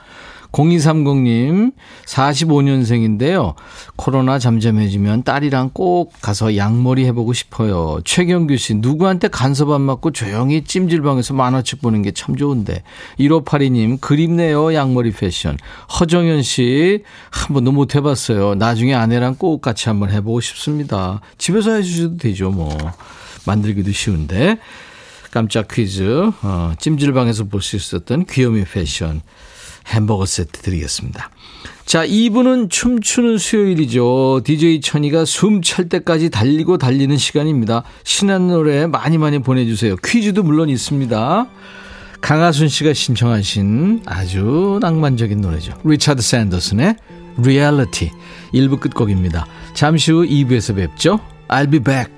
0230님 0.53 1.73
45년생인데요. 2.07 3.55
코로나 3.97 4.39
잠잠해지면 4.39 5.23
딸이랑 5.23 5.71
꼭 5.73 6.13
가서 6.21 6.57
양머리 6.57 7.05
해보고 7.07 7.33
싶어요. 7.33 8.01
최경규 8.05 8.57
씨 8.57 8.75
누구한테 8.75 9.29
간섭 9.29 9.71
안 9.71 9.83
맞고 9.83 10.13
조용히 10.13 10.65
찜질방에서 10.65 11.35
만화책 11.35 11.81
보는 11.83 12.03
게 12.03 12.13
참 12.13 12.35
좋은데 12.37 12.83
1582님 13.21 14.01
그립네요 14.01 14.75
양머리 14.75 15.13
패션. 15.13 15.57
허정현 16.01 16.43
씨 16.43 17.03
한 17.31 17.55
번도 17.55 17.73
못 17.73 17.95
해봤어요. 17.95 18.55
나중에 18.55 18.95
아내랑 18.95 19.37
꼭 19.37 19.61
같이 19.61 19.89
한번 19.89 20.11
해보고 20.11 20.41
싶습니다. 20.41 21.21
집에서 21.37 21.73
해주셔도 21.75 22.17
되죠 22.17 22.51
뭐. 22.51 22.77
만들기도 23.47 23.93
쉬운데. 23.93 24.59
깜짝 25.31 25.69
퀴즈 25.69 26.31
어, 26.43 26.73
찜질방에서 26.79 27.45
볼 27.45 27.61
수 27.61 27.77
있었던 27.77 28.25
귀요미 28.25 28.65
패션 28.65 29.21
햄버거 29.88 30.27
세트 30.27 30.61
드리겠습니다. 30.62 31.31
자, 31.87 32.07
2부는 32.07 32.68
춤추는 32.70 33.38
수요일이죠. 33.38 34.42
DJ 34.44 34.81
천이가 34.83 35.24
숨 35.24 35.62
찰 35.62 35.88
때까지 35.88 36.29
달리고 36.31 36.77
달리는 36.77 37.16
시간입니다. 37.16 37.83
신한 38.05 38.48
노래 38.48 38.87
많이 38.87 39.16
많이 39.16 39.38
보내주세요. 39.38 39.96
퀴즈도 40.05 40.42
물론 40.42 40.68
있습니다. 40.68 41.46
강하순 42.20 42.68
씨가 42.68 42.92
신청하신 42.92 44.03
아주 44.05 44.79
낭만적인 44.83 45.40
노래죠. 45.40 45.72
리차드 45.85 46.20
샌더슨의 46.20 46.96
Reality 47.38 48.11
1부 48.53 48.81
끝곡입니다. 48.81 49.46
잠시 49.72 50.12
후 50.12 50.27
2부에서 50.27 50.74
뵙죠. 50.77 51.20
I'll 51.48 51.70
be 51.70 51.81
back. 51.81 52.18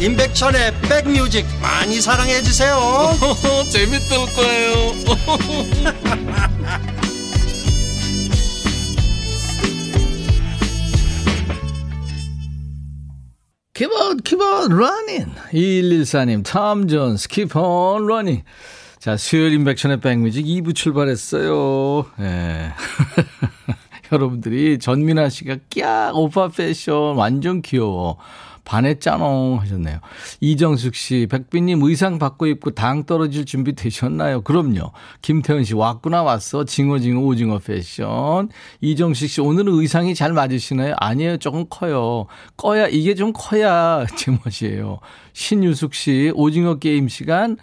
임백천의 0.00 0.72
백뮤직 0.80 1.44
많이 1.60 2.00
사랑해 2.00 2.40
주세요 2.40 2.78
재밌을 3.70 4.16
거예요 4.34 4.94
Keep 13.74 13.92
on, 13.94 14.18
keep 14.22 14.42
on 14.42 14.72
running. 14.72 15.34
2114님, 15.52 16.44
탐 16.44 16.86
존스, 16.86 17.28
keep 17.28 17.56
on 17.58 18.02
running. 18.04 18.44
자, 18.98 19.16
수요일 19.16 19.54
인백션의 19.54 20.00
백뮤직 20.00 20.44
2부 20.44 20.74
출발했어요. 20.74 22.04
예. 22.20 22.72
여러분들이 24.12 24.78
전민아 24.78 25.30
씨가 25.30 25.56
깍 25.74 26.14
오빠 26.14 26.48
패션 26.48 27.16
완전 27.16 27.62
귀여워. 27.62 28.18
반했잖아 28.64 29.24
하셨네요. 29.60 30.00
이정숙 30.40 30.94
씨, 30.94 31.26
백빈님 31.30 31.82
의상 31.82 32.18
바꿔 32.18 32.46
입고 32.46 32.70
당 32.72 33.04
떨어질 33.04 33.44
준비 33.44 33.74
되셨나요? 33.74 34.42
그럼요. 34.42 34.92
김태현 35.22 35.64
씨, 35.64 35.74
왔구나 35.74 36.22
왔어. 36.22 36.64
징어징어 36.64 37.20
오징어 37.20 37.58
패션. 37.58 38.48
이정숙 38.80 39.28
씨, 39.28 39.40
오늘은 39.40 39.72
의상이 39.72 40.14
잘 40.14 40.32
맞으시나요? 40.32 40.94
아니에요. 40.98 41.36
조금 41.38 41.66
커요. 41.68 42.26
꺼야, 42.56 42.86
이게 42.88 43.14
좀 43.14 43.32
커야 43.32 44.04
제멋이에요. 44.16 45.00
신유숙 45.32 45.94
씨, 45.94 46.32
오징어 46.34 46.76
게임 46.78 47.08
시간. 47.08 47.56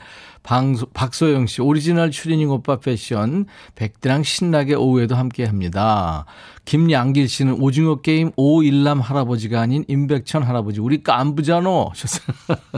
방소, 0.47 0.85
박소영 0.93 1.45
씨, 1.45 1.61
오리지널 1.61 2.09
추리닝 2.09 2.49
오빠 2.49 2.77
패션. 2.77 3.47
백디랑 3.75 4.23
신나게 4.23 4.75
오후에도 4.75 5.13
함께 5.13 5.43
합니다. 5.43 6.23
김양길 6.63 7.27
씨는 7.27 7.55
오징어 7.59 7.97
게임 7.97 8.31
오일남 8.37 9.01
할아버지가 9.01 9.59
아닌 9.59 9.83
임백천 9.89 10.43
할아버지. 10.43 10.79
우리 10.79 11.03
깐부잖아. 11.03 11.87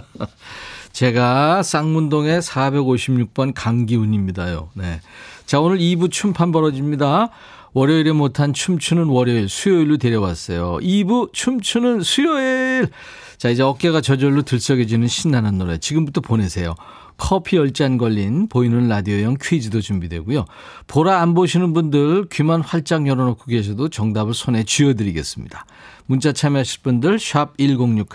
제가 0.94 1.62
쌍문동의 1.62 2.42
456번 2.42 3.52
강기훈입니다요. 3.54 4.70
네. 4.74 5.00
자, 5.46 5.60
오늘 5.60 5.78
2부 5.78 6.10
춤판 6.10 6.52
벌어집니다. 6.52 7.30
월요일에 7.74 8.14
못한 8.14 8.52
춤추는 8.52 9.06
월요일, 9.10 9.48
수요일로 9.48 9.98
데려왔어요. 9.98 10.80
2부 10.82 11.34
춤추는 11.34 12.02
수요일. 12.02 12.90
자, 13.38 13.50
이제 13.50 13.62
어깨가 13.62 14.02
저절로 14.02 14.42
들썩여지는 14.42 15.08
신나는 15.08 15.60
노래. 15.60 15.78
지금부터 15.78 16.20
보내세요. 16.22 16.74
커피 17.20 17.58
열잔 17.58 17.98
걸린 17.98 18.48
보이는 18.48 18.88
라디오용 18.88 19.36
퀴즈도 19.40 19.82
준비되고요. 19.82 20.46
보라 20.88 21.22
안 21.22 21.34
보시는 21.34 21.74
분들 21.74 22.30
귀만 22.32 22.62
활짝 22.62 23.06
열어놓고 23.06 23.46
계셔도 23.46 23.90
정답을 23.90 24.34
손에 24.34 24.64
쥐어드리겠습니다. 24.64 25.66
문자 26.08 26.32
참여하실 26.32 26.82
분들 26.82 27.20
샵 27.20 27.56
1061, 27.60 28.08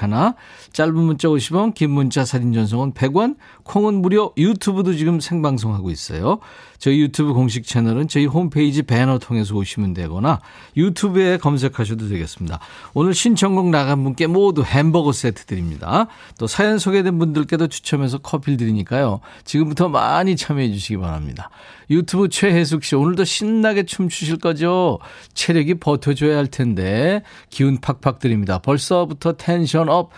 짧은 0.73 0.97
문자 0.97 1.29
50원, 1.29 1.75
긴 1.75 1.91
문자 1.91 2.25
사진 2.25 2.53
전송은 2.53 2.95
100원, 2.95 3.37
콩은 3.63 4.03
무료, 4.03 4.33
유튜브도 4.37 4.95
지금 4.97 5.21
생방송하고 5.21 5.91
있어요. 5.91 6.41
저희 6.79 7.01
유튜브 7.01 7.33
공식 7.33 7.65
채널은 7.67 8.09
저희 8.09 8.27
홈페이지 8.27 8.83
배너 8.83 9.19
통해서 9.19 9.55
오시면 9.55 9.95
되거나 9.95 10.41
유튜브에 10.77 11.39
검색하셔도 11.39 12.09
되겠습니다. 12.09 12.59
오늘 12.95 13.15
신청곡 13.15 13.71
나간 13.71 14.05
분께 14.05 14.27
모두 14.27 14.63
햄버거 14.63 15.13
세트 15.13 15.45
드립니다. 15.47 16.07
또 16.39 16.47
사연 16.47 16.79
소개된 16.79 17.19
분들께도 17.19 17.69
추첨해서 17.69 18.19
커피를 18.19 18.57
드리니까요. 18.57 19.21
지금부터 19.45 19.89
많이 19.89 20.37
참여해 20.37 20.71
주시기 20.73 20.99
바랍니다. 20.99 21.51
유튜브 21.91 22.29
최혜숙 22.29 22.85
씨 22.85 22.97
오늘도 22.97 23.25
신나게 23.25 23.85
춤추실 23.85 24.39
거죠? 24.39 24.99
체력이 25.35 25.75
버텨줘야 25.75 26.37
할 26.37 26.47
텐데 26.47 27.23
기운 27.51 27.79
팍팍 27.79 28.19
드립니다. 28.19 28.59
벌써부터 28.59 29.35
tension 29.35 29.89
up. 29.89 30.11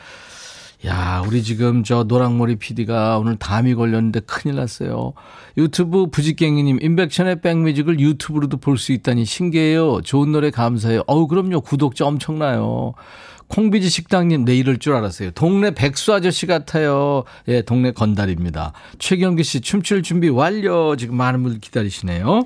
야, 0.84 1.22
우리 1.26 1.42
지금 1.42 1.82
저 1.84 2.04
노랑머리 2.04 2.56
PD가 2.56 3.18
오늘 3.18 3.36
담이 3.36 3.74
걸렸는데 3.74 4.20
큰일 4.20 4.56
났어요. 4.56 5.14
유튜브 5.56 6.08
부직갱이님, 6.10 6.78
임백천의 6.82 7.40
백뮤직을 7.40 7.98
유튜브로도 7.98 8.58
볼 8.58 8.76
수 8.76 8.92
있다니 8.92 9.24
신기해요. 9.24 10.02
좋은 10.02 10.32
노래 10.32 10.50
감사해요. 10.50 11.02
어우, 11.06 11.28
그럼요. 11.28 11.62
구독자 11.62 12.06
엄청나요. 12.06 12.92
콩비지 13.48 13.88
식당님, 13.88 14.44
내 14.44 14.54
이럴 14.54 14.78
줄 14.78 14.92
알았어요. 14.94 15.30
동네 15.30 15.70
백수 15.70 16.12
아저씨 16.12 16.46
같아요. 16.46 17.24
예, 17.48 17.62
동네 17.62 17.92
건달입니다. 17.92 18.72
최경기 18.98 19.44
씨, 19.44 19.60
춤출 19.62 20.02
준비 20.02 20.28
완료. 20.28 20.94
지금 20.96 21.16
많은 21.16 21.42
분들 21.42 21.60
기다리시네요. 21.60 22.44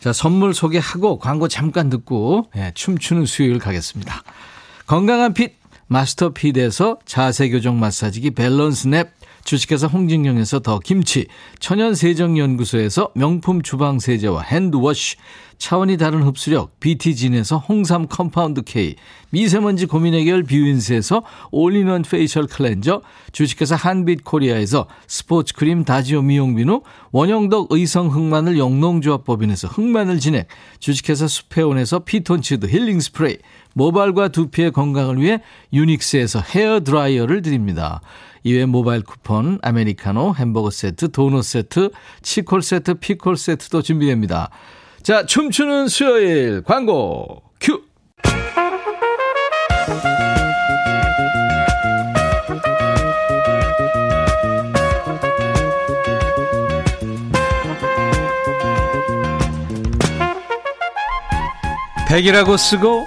자, 0.00 0.12
선물 0.12 0.52
소개하고 0.52 1.18
광고 1.18 1.48
잠깐 1.48 1.88
듣고, 1.88 2.50
예, 2.56 2.72
춤추는 2.74 3.24
수요일 3.24 3.58
가겠습니다. 3.58 4.22
건강한 4.86 5.32
핏, 5.32 5.54
마스터피드에서 5.88 6.98
자세교정 7.04 7.78
마사지기 7.78 8.30
밸런스 8.30 8.88
냅, 8.88 9.10
주식회사 9.44 9.86
홍진경에서 9.86 10.58
더 10.58 10.80
김치, 10.80 11.26
천연세정연구소에서 11.60 13.12
명품 13.14 13.62
주방세제와 13.62 14.42
핸드워시, 14.42 15.16
차원이 15.58 15.96
다른 15.96 16.22
흡수력 16.22 16.78
BT진에서 16.80 17.58
홍삼 17.58 18.08
compound 18.08 18.62
K, 18.62 18.96
미세먼지 19.30 19.86
고민 19.86 20.14
해결 20.14 20.42
뷰인스에서 20.42 21.22
all-in-one 21.50 22.02
facial 22.02 22.46
cleanser, 22.46 23.02
주식회사 23.32 23.76
한빛코리아에서 23.76 24.88
스포츠 25.06 25.54
크림 25.54 25.84
다지오 25.84 26.22
미용비누, 26.22 26.82
원형덕 27.12 27.68
의성 27.70 28.08
흑마늘 28.08 28.58
영농조합법인에서 28.58 29.68
흑마늘 29.68 30.18
진액, 30.18 30.48
주식회사 30.80 31.28
수페온에서 31.28 32.00
피톤치드 32.00 32.66
힐링 32.66 33.00
스프레이, 33.00 33.38
모발과 33.76 34.28
두피의 34.28 34.72
건강을 34.72 35.20
위해 35.20 35.42
유닉스에서 35.70 36.40
헤어 36.40 36.80
드라이어를 36.80 37.42
드립니다. 37.42 38.00
이외 38.42 38.64
모바일 38.64 39.02
쿠폰, 39.02 39.58
아메리카노, 39.60 40.34
햄버거 40.36 40.70
세트, 40.70 41.12
도넛 41.12 41.44
세트, 41.44 41.90
치콜 42.22 42.62
세트, 42.62 42.94
피콜 42.94 43.36
세트도 43.36 43.82
준비됩니다. 43.82 44.48
자, 45.02 45.26
춤추는 45.26 45.88
수요일 45.88 46.62
광고 46.62 47.42
큐. 47.60 47.82
백이라고 62.08 62.56
쓰고 62.56 63.06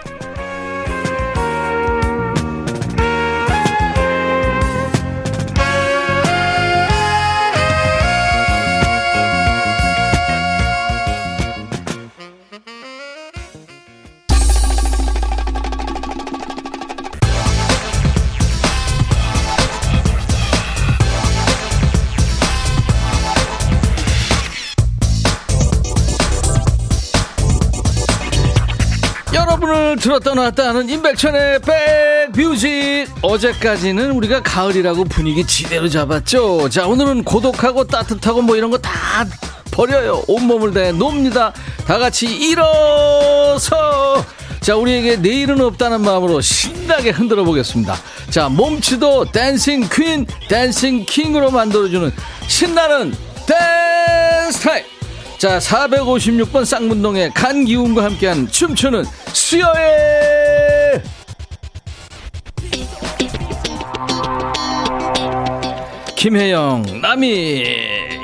들었다 30.01 30.33
놨다 30.33 30.69
하는 30.69 30.89
임백천의 30.89 31.59
백뮤직. 32.33 33.07
어제까지는 33.21 34.11
우리가 34.11 34.41
가을이라고 34.41 35.03
분위기 35.05 35.45
지대로 35.45 35.87
잡았죠. 35.87 36.69
자 36.69 36.87
오늘은 36.87 37.23
고독하고 37.23 37.85
따뜻하고 37.85 38.41
뭐 38.41 38.57
이런 38.57 38.71
거 38.71 38.79
다 38.79 39.25
버려요. 39.71 40.23
온몸을 40.27 40.73
다해 40.73 40.91
놉니다. 40.91 41.53
다 41.85 41.99
같이 41.99 42.25
일어서. 42.25 44.25
자 44.59 44.75
우리에게 44.75 45.17
내일은 45.17 45.61
없다는 45.61 46.01
마음으로 46.01 46.41
신나게 46.41 47.11
흔들어 47.11 47.43
보겠습니다. 47.43 47.95
자 48.31 48.49
몸치도 48.49 49.25
dancing 49.31 49.87
queen 49.91 50.25
dancing 50.49 51.05
king으로 51.05 51.51
만들어주는 51.51 52.11
신나는 52.47 53.13
댄스 53.45 54.59
타임 54.61 54.83
자 55.41 55.57
456번 55.57 56.63
쌍문동의 56.63 57.31
간 57.31 57.65
기운과 57.65 58.03
함께한 58.03 58.47
춤추는 58.47 59.03
수요일! 59.33 59.71
김혜영 66.15 67.01
남이 67.01 67.63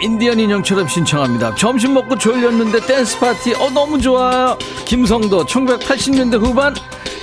인디언 0.04 0.40
인형처럼 0.40 0.88
신청합니다. 0.88 1.56
점심 1.56 1.96
먹고 1.96 2.20
졸렸는데 2.20 2.82
댄스 2.82 3.18
파티 3.18 3.56
어 3.56 3.72
너무 3.72 4.00
좋아요. 4.00 4.56
김성도 4.86 5.44
1980년대 5.48 6.40
후반 6.40 6.76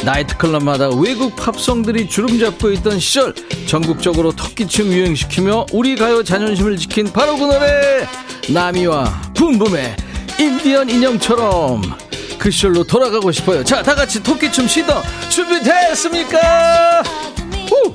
나이트클럽마다 0.02 0.90
외국 0.90 1.35
팝송들이 1.37 2.09
주름 2.09 2.38
잡고 2.38 2.70
있던 2.72 2.98
시절 2.98 3.35
전국적으로 3.66 4.33
토끼춤 4.33 4.88
유행시키며 4.92 5.66
우리 5.72 5.96
가요 5.96 6.22
자존심을 6.22 6.76
지킨 6.76 7.12
바로 7.12 7.37
그 7.37 7.44
노래 7.44 8.07
나미와 8.48 9.04
붐붐의 9.35 9.96
인디언 10.38 10.90
인형처럼. 10.90 11.83
그 12.38 12.50
시절로 12.50 12.85
돌아가고 12.85 13.33
싶어요. 13.33 13.64
자 13.64 13.83
다같이 13.83 14.22
토끼춤 14.22 14.68
시도 14.68 14.92
준비됐습니까? 15.30 17.02
후! 17.68 17.94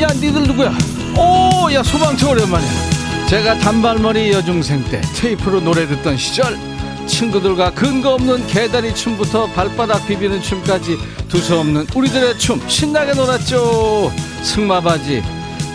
야 0.00 0.08
니들 0.14 0.42
누구야? 0.48 0.72
오야 1.16 1.82
소방차 1.84 2.28
오랜만이야. 2.30 2.92
제가 3.28 3.58
단발머리 3.60 4.32
여중생 4.32 4.82
때 4.90 5.00
테이프로 5.14 5.60
노래 5.60 5.86
듣던 5.86 6.16
시절 6.16 6.58
친구들과 7.06 7.72
근거 7.74 8.14
없는 8.14 8.46
개다리 8.46 8.94
춤부터 8.94 9.46
발바닥 9.48 10.06
비비는 10.06 10.42
춤까지 10.42 10.98
두서없는 11.28 11.86
우리들의 11.94 12.38
춤 12.38 12.60
신나게 12.68 13.12
놀았죠 13.12 14.12
승마바지 14.42 15.22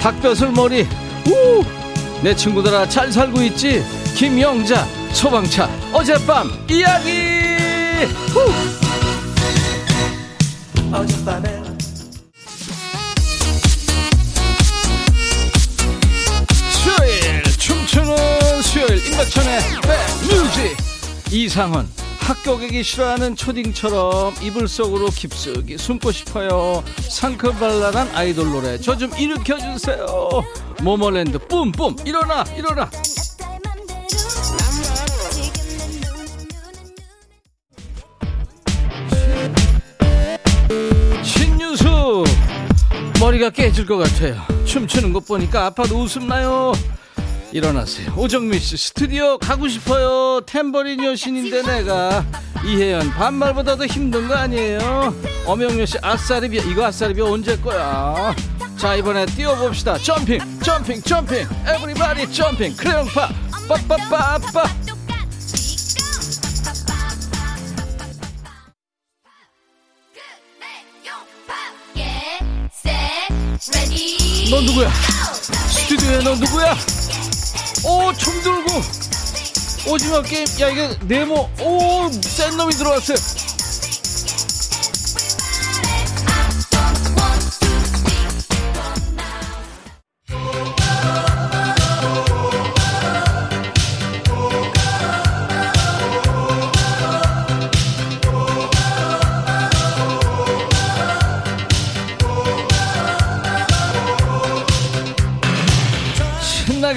닭벼슬 0.02 0.52
머리 0.52 0.88
우! 1.28 1.64
내 2.22 2.36
친구들아 2.36 2.88
잘 2.90 3.12
살고 3.12 3.42
있지 3.44 3.84
김영자 4.16 4.86
소방차 5.14 5.70
어젯밤 5.94 6.50
이야기 6.70 7.12
후! 8.32 8.52
수요일 16.72 17.44
춤추는 17.58 18.62
수요일 18.62 19.06
임백천의 19.08 19.60
백뮤직 19.82 20.87
이상은 21.32 21.88
학교 22.20 22.58
가기 22.58 22.84
싫어하는 22.84 23.36
초딩처럼 23.36 24.36
이불 24.42 24.68
속으로 24.68 25.08
깊숙이 25.08 25.78
숨고 25.78 26.12
싶어요. 26.12 26.84
상큼발랄한 27.10 28.10
아이돌 28.16 28.50
노래 28.52 28.78
저 28.80 28.98
좀 28.98 29.12
일으켜주세요. 29.18 30.06
모모랜드 30.82 31.38
뿜뿜. 31.48 31.96
일어나 32.06 32.44
일어나. 32.56 32.90
신유수 41.24 42.24
머리가 43.20 43.50
깨질 43.50 43.86
것 43.86 43.98
같아요. 43.98 44.42
춤추는 44.66 45.14
것 45.14 45.26
보니까 45.26 45.66
아파도 45.66 45.98
웃음 46.00 46.28
나요 46.28 46.72
일어나세요. 47.52 48.14
오정민 48.18 48.60
씨 48.60 48.78
스튜디오 48.78 49.38
가고 49.38 49.68
싶어요. 49.68 50.42
탬버린 50.46 51.04
여신인데 51.04 51.62
내가. 51.64 52.26
이혜연 52.66 53.12
반말보다 53.12 53.76
더 53.78 53.86
힘든 53.86 54.28
거 54.28 54.36
아니에요? 54.36 55.16
어명여 55.46 55.86
씨 55.86 55.98
아싸리비야 56.02 56.64
이거 56.64 56.86
아싸리비야 56.86 57.26
언제 57.26 57.56
거야? 57.58 58.36
자 58.78 58.96
이번에 58.96 59.26
뛰어봅시다. 59.28 59.98
점핑 60.00 60.40
점핑 60.62 61.02
점핑. 61.02 61.48
에브리바디 61.66 62.32
점핑 62.34 62.76
크레용파. 62.76 63.30
빠빠빠빠. 63.68 64.64
너 74.50 74.62
누구야? 74.62 74.90
스튜디오에 75.70 76.20
너 76.24 76.36
누구야 76.36 76.76
오 77.84 78.14
총 78.14 78.34
들고. 78.42 78.82
오징어 79.90 80.22
게임. 80.22 80.46
야 80.60 80.70
이게 80.70 80.90
네모. 81.04 81.50
오 81.62 82.10
센 82.22 82.56
놈이 82.58 82.74
들어왔어요 82.74 83.18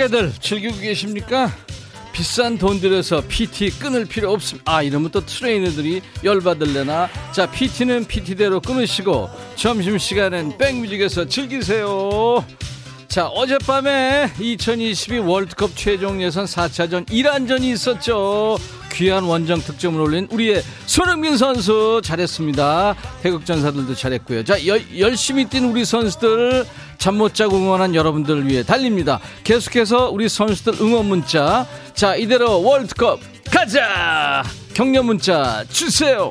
신나게들 0.01 0.33
즐기고 0.41 0.79
계십니까? 0.79 1.51
비싼 2.13 2.57
돈 2.57 2.81
들여서 2.81 3.23
PT 3.29 3.79
끊을 3.79 4.07
필요 4.07 4.33
없습니다. 4.33 4.73
아, 4.73 4.83
이러면 4.83 5.11
또 5.11 5.25
트레이너들이 5.25 6.01
열받을래나? 6.25 7.09
자, 7.33 7.51
PT는 7.51 8.07
PT대로 8.07 8.61
끊으시고, 8.61 9.29
점심시간엔 9.57 10.57
백뮤직에서 10.57 11.27
즐기세요. 11.27 12.45
자, 13.11 13.27
어젯밤에 13.27 14.31
2022 14.39 15.19
월드컵 15.19 15.73
최종 15.75 16.23
예선 16.23 16.45
4차전 16.45 17.05
1안전이 17.09 17.65
있었죠. 17.73 18.57
귀한 18.93 19.25
원정 19.25 19.63
득점을 19.63 20.01
올린 20.01 20.29
우리의 20.31 20.63
손흥민 20.87 21.37
선수 21.37 22.01
잘했습니다. 22.05 22.95
태극 23.21 23.45
전사들도 23.45 23.97
잘했고요. 23.97 24.45
자, 24.45 24.65
여, 24.65 24.79
열심히 24.97 25.45
뛴 25.47 25.65
우리 25.65 25.85
선수들 25.85 26.65
잠 26.99 27.17
못 27.17 27.35
자고 27.35 27.57
응원한 27.57 27.97
여러분들을 27.97 28.47
위해 28.47 28.63
달립니다. 28.63 29.19
계속해서 29.43 30.11
우리 30.11 30.29
선수들 30.29 30.75
응원 30.81 31.07
문자. 31.07 31.67
자, 31.95 32.15
이대로 32.15 32.63
월드컵 32.63 33.19
가자! 33.51 34.45
격려 34.73 35.03
문자 35.03 35.65
주세요. 35.69 36.31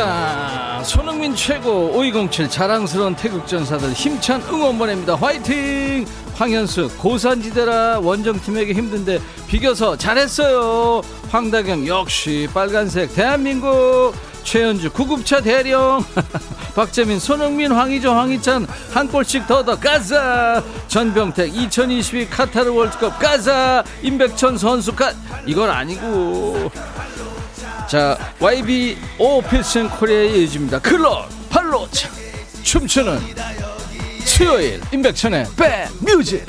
식당 0.00 0.82
손흥민 0.82 1.36
최고 1.36 1.90
5207 1.94 2.48
자랑스러운 2.48 3.14
태극전사들 3.14 3.92
힘찬 3.92 4.40
응원 4.50 4.78
보냅니다. 4.78 5.14
화이팅! 5.14 6.06
황현수 6.36 6.96
고산지대라 6.96 7.98
원정팀에게 7.98 8.72
힘든데 8.72 9.20
비겨서 9.46 9.96
잘했어요. 9.96 11.02
황다경 11.30 11.86
역시 11.86 12.48
빨간색 12.54 13.14
대한민국. 13.14 14.14
최현주 14.42 14.90
구급차 14.92 15.42
대령. 15.42 16.02
박재민 16.74 17.18
손흥민 17.18 17.70
황의조 17.70 18.10
황희찬 18.10 18.66
한 18.94 19.06
골씩 19.06 19.46
더더 19.46 19.78
가자. 19.78 20.64
전병택 20.88 21.54
2022 21.54 22.30
카타르 22.30 22.72
월드컵 22.72 23.18
가자. 23.18 23.84
임백천 24.00 24.56
선수 24.56 24.94
가 24.94 25.12
이건 25.44 25.68
아니고 25.68 26.70
자, 27.90 28.16
YB 28.38 28.96
오 29.18 29.26
필승 29.26 29.88
코리아 29.88 30.42
이어집니다. 30.42 30.78
클럽 30.78 31.28
발로차 31.48 32.08
춤추는 32.62 33.18
수요일 34.24 34.80
임백천의 34.92 35.46
백 35.56 35.88
뮤직 35.98 36.46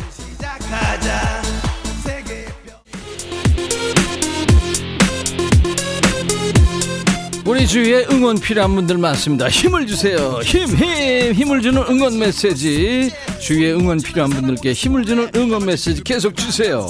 우리 7.43 7.65
주위에 7.65 8.05
응원 8.11 8.39
필요한 8.39 8.75
분들 8.75 8.99
많습니다. 8.99 9.49
힘을 9.49 9.87
주세요. 9.87 10.41
힘, 10.43 10.67
힘, 10.67 11.33
힘을 11.33 11.63
주는 11.63 11.81
응원 11.89 12.19
메시지. 12.19 13.11
주위에 13.39 13.71
응원 13.71 13.97
필요한 13.97 14.29
분들께 14.29 14.73
힘을 14.73 15.05
주는 15.05 15.27
응원 15.35 15.65
메시지 15.65 16.03
계속 16.03 16.37
주세요. 16.37 16.87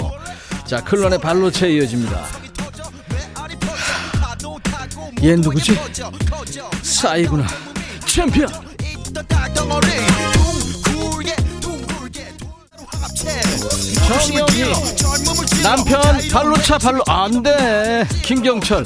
자, 0.66 0.84
클론의 0.84 1.22
발로차 1.22 1.68
이어집니다. 1.68 2.51
얘 5.24 5.36
누구지? 5.36 5.78
싸이구나. 6.82 7.46
챔피언. 8.08 8.50
정영희. 14.08 15.62
남편 15.62 16.02
발로 16.32 16.58
차 16.64 16.78
발로. 16.80 17.04
안돼. 17.08 18.08
김경철. 18.24 18.86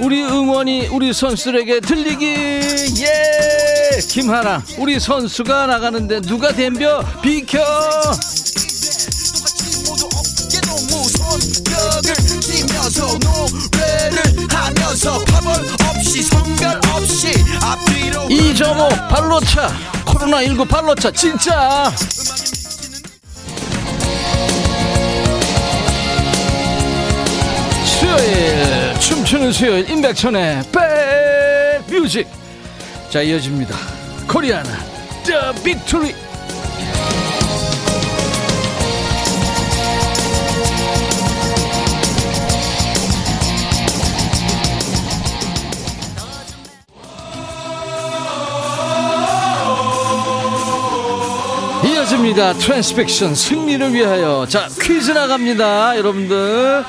우리 0.00 0.22
응원이 0.24 0.88
우리 0.88 1.12
선수들에게 1.12 1.80
들리기. 1.80 2.26
예. 3.02 4.00
김하나. 4.08 4.62
우리 4.78 4.98
선수가 4.98 5.66
나가는데 5.66 6.22
누가 6.22 6.50
덤벼? 6.52 7.20
비켜 7.20 7.60
이점호 18.28 18.88
발로차 19.08 19.68
코로나19 20.04 20.68
발로차 20.68 21.10
진짜. 21.10 21.90
수요일 27.84 28.94
춤추는 29.00 29.52
수요일 29.52 29.88
임백천의 29.88 30.64
백뮤직. 31.88 32.28
자 33.10 33.22
이어집니다. 33.22 33.74
코리아나 34.28 34.70
The 35.24 35.52
Victory 35.62 36.14
이어집니다 52.24 52.54
트랜스픽션 52.54 53.34
승리를 53.34 53.92
위하여 53.92 54.46
자 54.48 54.66
퀴즈 54.80 55.10
나갑니다 55.10 55.96
여러분들 55.98 56.84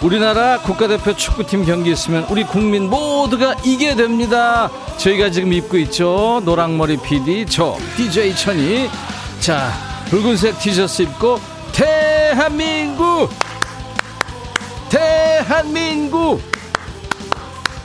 우리나라 0.00 0.60
국가대표 0.60 1.14
축구팀 1.14 1.66
경기 1.66 1.90
있으면 1.92 2.24
우리 2.30 2.44
국민 2.44 2.88
모두가 2.88 3.56
이게 3.64 3.96
됩니다. 3.96 4.70
저희가 4.96 5.30
지금 5.30 5.52
입고 5.52 5.76
있죠. 5.78 6.40
노랑머리 6.44 6.98
PD, 6.98 7.46
저 7.46 7.76
DJ 7.96 8.36
천이. 8.36 8.88
자, 9.40 9.72
붉은색 10.08 10.60
티셔츠 10.60 11.02
입고 11.02 11.40
대한민국! 11.72 13.28
대한민국! 14.88 16.40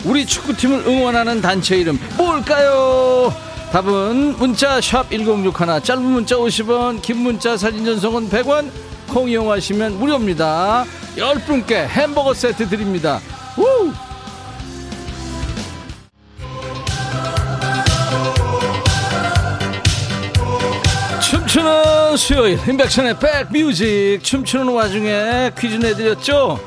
우리 0.05 0.23
축구팀을 0.23 0.83
응원하는 0.85 1.41
단체 1.41 1.77
이름 1.77 1.99
뭘까요? 2.15 3.33
답은 3.73 4.37
문자 4.37 4.79
샵 4.79 5.09
1061, 5.09 5.81
짧은 5.81 6.03
문자 6.03 6.35
50원, 6.35 7.01
긴 7.01 7.17
문자 7.17 7.57
사진 7.57 7.83
전송은 7.83 8.29
100원, 8.29 8.69
콩 9.09 9.27
이용하시면 9.27 9.97
무료입니다. 9.97 10.85
10분께 11.17 11.87
햄버거 11.87 12.35
세트 12.35 12.69
드립니다. 12.69 13.19
우! 13.57 13.91
춤추는 21.19 22.17
수요일 22.17 22.59
인백션의 22.69 23.15
백뮤직 23.17 24.19
춤추는 24.21 24.67
와중에 24.67 25.51
퀴즈 25.57 25.77
내드렸죠 25.77 26.59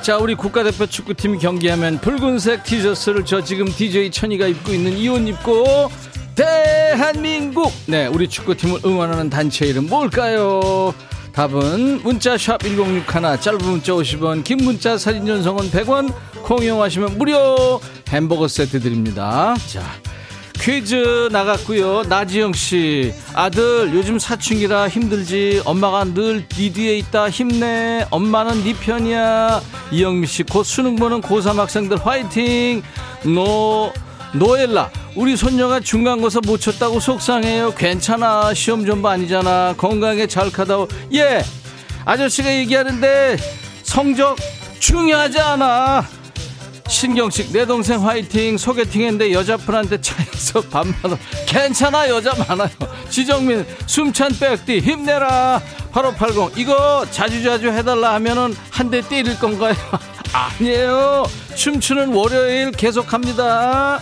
자 0.00 0.16
우리 0.16 0.36
국가대표 0.36 0.86
축구팀 0.86 1.38
경기하면 1.38 2.00
붉은색 2.00 2.62
티셔츠를 2.62 3.24
저 3.24 3.42
지금 3.42 3.66
DJ 3.66 4.12
천이가 4.12 4.46
입고 4.46 4.72
있는 4.72 4.96
이옷 4.96 5.26
입고 5.26 5.90
대한민국 6.34 7.72
네 7.86 8.06
우리 8.06 8.28
축구팀을 8.28 8.80
응원하는 8.84 9.28
단체 9.30 9.66
이름 9.66 9.88
뭘까요 9.88 10.94
답은 11.32 12.02
문자 12.02 12.36
샵 12.36 12.58
1061 12.62 13.40
짧은 13.40 13.58
문자 13.62 13.92
50원 13.92 14.44
긴 14.44 14.58
문자 14.58 14.98
사진 14.98 15.26
전송은 15.26 15.70
100원 15.70 16.12
콩 16.42 16.62
이용하시면 16.62 17.18
무료 17.18 17.80
햄버거 18.08 18.48
세트 18.48 18.80
드립니다 18.80 19.54
자 19.68 19.82
퀴즈 20.60 21.28
나갔고요. 21.32 22.02
나지영 22.04 22.52
씨, 22.52 23.12
아들 23.34 23.92
요즘 23.92 24.20
사춘기라 24.20 24.88
힘들지. 24.88 25.60
엄마가 25.64 26.04
늘 26.04 26.46
네 26.48 26.70
뒤에 26.72 26.98
있다. 26.98 27.30
힘내. 27.30 28.06
엄마는 28.10 28.62
네 28.62 28.72
편이야. 28.72 29.60
이영미 29.90 30.28
씨, 30.28 30.44
곧 30.44 30.62
수능 30.62 30.94
보는 30.94 31.20
고3 31.20 31.56
학생들 31.56 32.06
화이팅. 32.06 32.82
노 33.24 33.92
노엘라, 34.34 34.90
우리 35.14 35.36
손녀가 35.36 35.78
중간고사 35.78 36.40
못 36.46 36.58
쳤다고 36.60 37.00
속상해요. 37.00 37.74
괜찮아. 37.74 38.54
시험 38.54 38.86
전부 38.86 39.08
아니잖아. 39.08 39.74
건강하게 39.76 40.26
자라다오. 40.26 40.88
예. 41.14 41.42
아저씨가 42.04 42.50
얘기하는데 42.56 43.36
성적 43.82 44.36
중요하지 44.78 45.38
않아. 45.38 46.04
신경식 46.88 47.52
내 47.52 47.64
동생 47.64 48.06
화이팅 48.06 48.58
소개팅했는데 48.58 49.32
여자분한테 49.32 50.00
차였어 50.00 50.60
반말 50.62 50.94
괜찮아 51.46 52.06
여자 52.10 52.34
많아요 52.34 52.68
지정민 53.08 53.64
숨찬 53.86 54.32
백디 54.38 54.80
힘내라 54.80 55.62
8580 55.92 56.58
이거 56.58 57.06
자주자주 57.10 57.68
해달라 57.68 58.12
하면은 58.14 58.54
한 58.70 58.90
대 58.90 59.00
때릴 59.00 59.38
건가요 59.38 59.74
아니에요 60.34 61.24
춤추는 61.54 62.12
월요일 62.12 62.72
계속합니다 62.72 64.00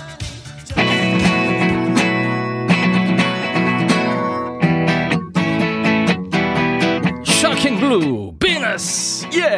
킹 7.61 7.79
블루 7.79 8.33
비너스 8.39 9.27
예헐 9.35 9.51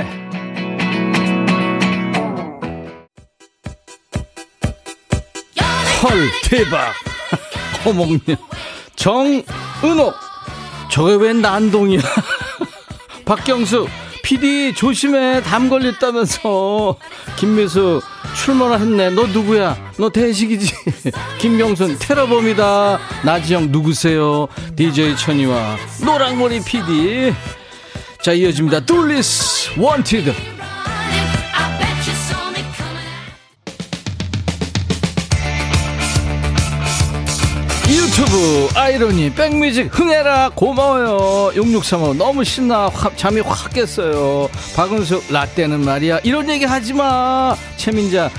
대박. 6.50 6.92
어목님 7.86 8.20
정은옥. 8.96 10.14
저게 10.90 11.14
웬 11.14 11.40
난동이야. 11.42 12.00
박경수 13.24 13.86
PD 14.24 14.74
조심해. 14.74 15.40
담 15.40 15.68
걸렸다면서. 15.68 16.96
김미수 17.36 18.02
출마를 18.34 18.80
했네. 18.80 19.10
너 19.10 19.28
누구야? 19.28 19.76
너 19.96 20.10
대식이지? 20.10 20.74
김경순 21.38 22.00
테러범이다. 22.00 22.98
나지영 23.24 23.70
누구세요? 23.70 24.48
DJ 24.74 25.16
천이와 25.16 25.76
노랑머리 26.04 26.64
PD 26.64 27.32
자 28.22 28.32
이어집니다. 28.32 28.78
둘리스 28.86 29.70
Wanted 29.76 30.32
유튜브 37.90 38.68
아이러니 38.76 39.30
백뮤직 39.34 39.88
흥해라 39.92 40.50
고마워요. 40.50 41.52
6635 41.56 42.14
너무 42.14 42.44
신나. 42.44 42.88
확, 42.94 43.18
잠이 43.18 43.40
확 43.40 43.72
깼어요. 43.72 44.48
박은숙 44.76 45.32
라떼는 45.32 45.84
말이야. 45.84 46.20
이런 46.22 46.48
얘기 46.48 46.64
하지마. 46.64 47.56
최민자 47.76 48.30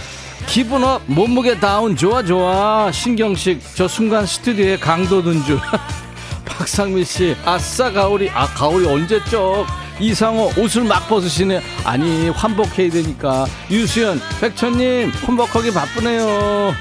기분업 0.48 1.02
몸무게 1.08 1.60
다운 1.60 1.98
좋아 1.98 2.24
좋아. 2.24 2.90
신경식 2.92 3.60
저 3.76 3.88
순간 3.90 4.26
스튜디오에 4.26 4.78
강도 4.78 5.22
든줄 5.22 5.60
박상민 6.58 7.04
씨 7.04 7.36
아싸 7.46 7.92
가오리. 7.92 8.30
아 8.30 8.48
가오리 8.48 8.86
언제적? 8.86 9.66
이상호 10.00 10.52
옷을 10.58 10.84
막 10.84 11.08
벗으시네. 11.08 11.62
아니 11.84 12.30
환복해야 12.30 12.90
되니까. 12.90 13.46
유수연 13.70 14.22
백천님 14.40 15.12
환복하기 15.12 15.74
바쁘네요. 15.74 16.74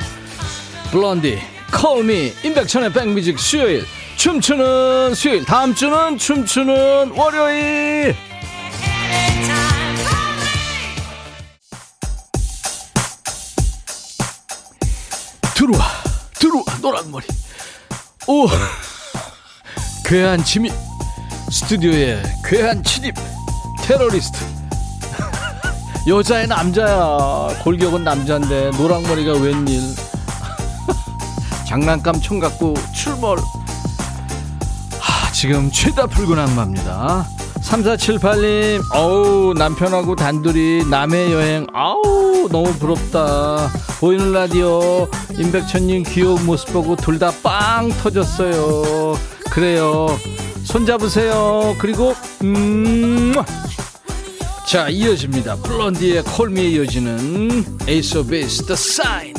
블론디 0.91 1.41
콜미 1.73 2.35
임백천의 2.45 2.93
백뮤직 2.93 3.39
수요일. 3.39 3.87
춤추는 4.16 5.14
수요일. 5.14 5.45
다음 5.45 5.75
주는 5.75 6.16
춤추는 6.18 7.12
월요일. 7.16 8.14
들어와 15.55 15.85
들어와 16.39 16.64
노란 16.81 17.11
머리. 17.11 17.25
오 18.27 18.49
괴한 20.12 20.44
침입 20.44 20.70
스튜디오에 21.50 22.22
괴한 22.44 22.84
침입 22.84 23.14
테러리스트. 23.82 24.44
여자의 26.06 26.46
남자야. 26.48 27.48
골격은 27.62 28.04
남자인데 28.04 28.72
노랑머리가 28.76 29.32
웬일. 29.40 29.80
장난감 31.66 32.20
총 32.20 32.38
갖고 32.40 32.74
출몰. 32.94 33.38
하, 35.00 35.32
지금 35.32 35.70
죄다 35.70 36.06
붉은 36.06 36.38
악마입니다. 36.38 37.26
3478님 37.62 38.82
어우 38.94 39.54
남편하고 39.54 40.14
단둘이 40.14 40.90
남해 40.90 41.32
여행. 41.32 41.66
아우 41.72 42.50
너무 42.52 42.70
부럽다. 42.74 43.70
보이는 43.98 44.30
라디오 44.30 45.08
임백천님 45.38 46.02
귀여운 46.02 46.44
모습 46.44 46.70
보고 46.74 46.96
둘 46.96 47.18
다 47.18 47.30
빵 47.42 47.88
터졌어요 48.02 49.16
그래요. 49.53 50.18
손 50.64 50.86
잡으세요. 50.86 51.76
그리고 51.78 52.14
음. 52.42 53.34
자 54.66 54.88
이어집니다. 54.88 55.57
블론디의 55.57 56.22
Call 56.22 56.49
Me에 56.49 56.68
이어지는 56.70 57.66
에이스 57.86 58.16
오브 58.18 58.30
베이스 58.30 58.64
The 58.64 58.72
Sign. 58.72 59.34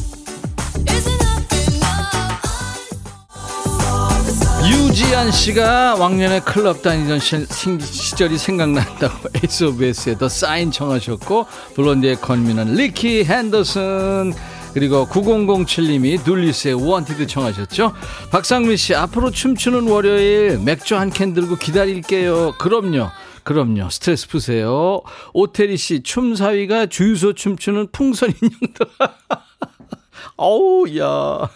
유지한 4.69 5.31
씨가 5.31 5.95
왕년에 5.95 6.41
클럽 6.41 6.83
다니던 6.83 7.19
시절이 7.19 8.37
생각난다고 8.37 9.29
에이스 9.41 9.63
오브 9.63 9.79
베이스에 9.79 10.15
The 10.19 10.29
Sign 10.29 10.69
청하셨고 10.69 11.47
블론디의 11.73 12.21
Call 12.21 12.43
Me는 12.43 12.75
리키 12.75 13.25
핸더슨 13.25 14.33
그리고 14.73 15.05
9007님이 15.07 16.23
둘리스의 16.23 16.73
Wanted 16.73 17.27
청하셨죠 17.27 17.93
박상민 18.31 18.75
씨 18.77 18.95
앞으로 18.95 19.31
춤추는 19.31 19.87
월요일 19.87 20.59
맥주 20.59 20.95
한 20.95 21.09
캔 21.11 21.33
들고 21.33 21.57
기다릴게요 21.57 22.53
그럼요 22.57 23.09
그럼요 23.43 23.89
스트레스 23.89 24.27
푸세요 24.27 25.01
오태리 25.33 25.77
씨 25.77 26.01
춤사위가 26.01 26.87
주유소 26.87 27.33
춤추는 27.33 27.89
풍선 27.91 28.33
인형들 28.41 28.87
어우 30.37 30.85
야 30.97 31.49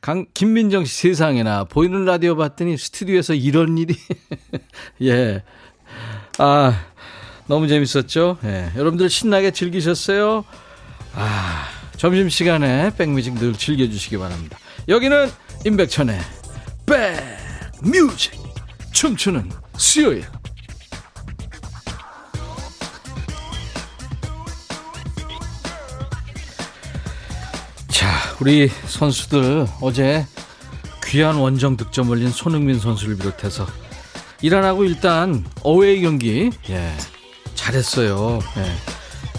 강, 0.00 0.26
김민정 0.34 0.84
씨 0.84 1.08
세상에나 1.08 1.64
보이는 1.64 2.04
라디오 2.04 2.36
봤더니 2.36 2.76
스튜디오에서 2.78 3.34
이런 3.34 3.76
일이. 3.76 3.96
예. 5.02 5.42
아, 6.38 6.84
너무 7.48 7.66
재밌었죠? 7.66 8.38
예. 8.44 8.70
여러분들 8.76 9.10
신나게 9.10 9.50
즐기셨어요? 9.50 10.44
아, 11.16 11.64
점심시간에 11.96 12.94
백뮤직 12.96 13.34
늘 13.34 13.54
즐겨주시기 13.54 14.18
바랍니다. 14.18 14.58
여기는 14.88 15.30
임백천의 15.64 16.20
백뮤직. 16.86 18.32
춤추는 18.92 19.50
수요일. 19.76 20.24
우리 28.40 28.68
선수들 28.68 29.66
어제 29.80 30.26
귀한 31.06 31.36
원정 31.36 31.76
득점 31.76 32.10
올린 32.10 32.30
손흥민 32.30 32.78
선수를 32.78 33.16
비롯해서 33.16 33.66
일안하고 34.42 34.84
일단 34.84 35.44
어웨이 35.62 36.02
경기 36.02 36.50
예, 36.68 36.92
잘했어요. 37.54 38.40
예. 38.58 38.72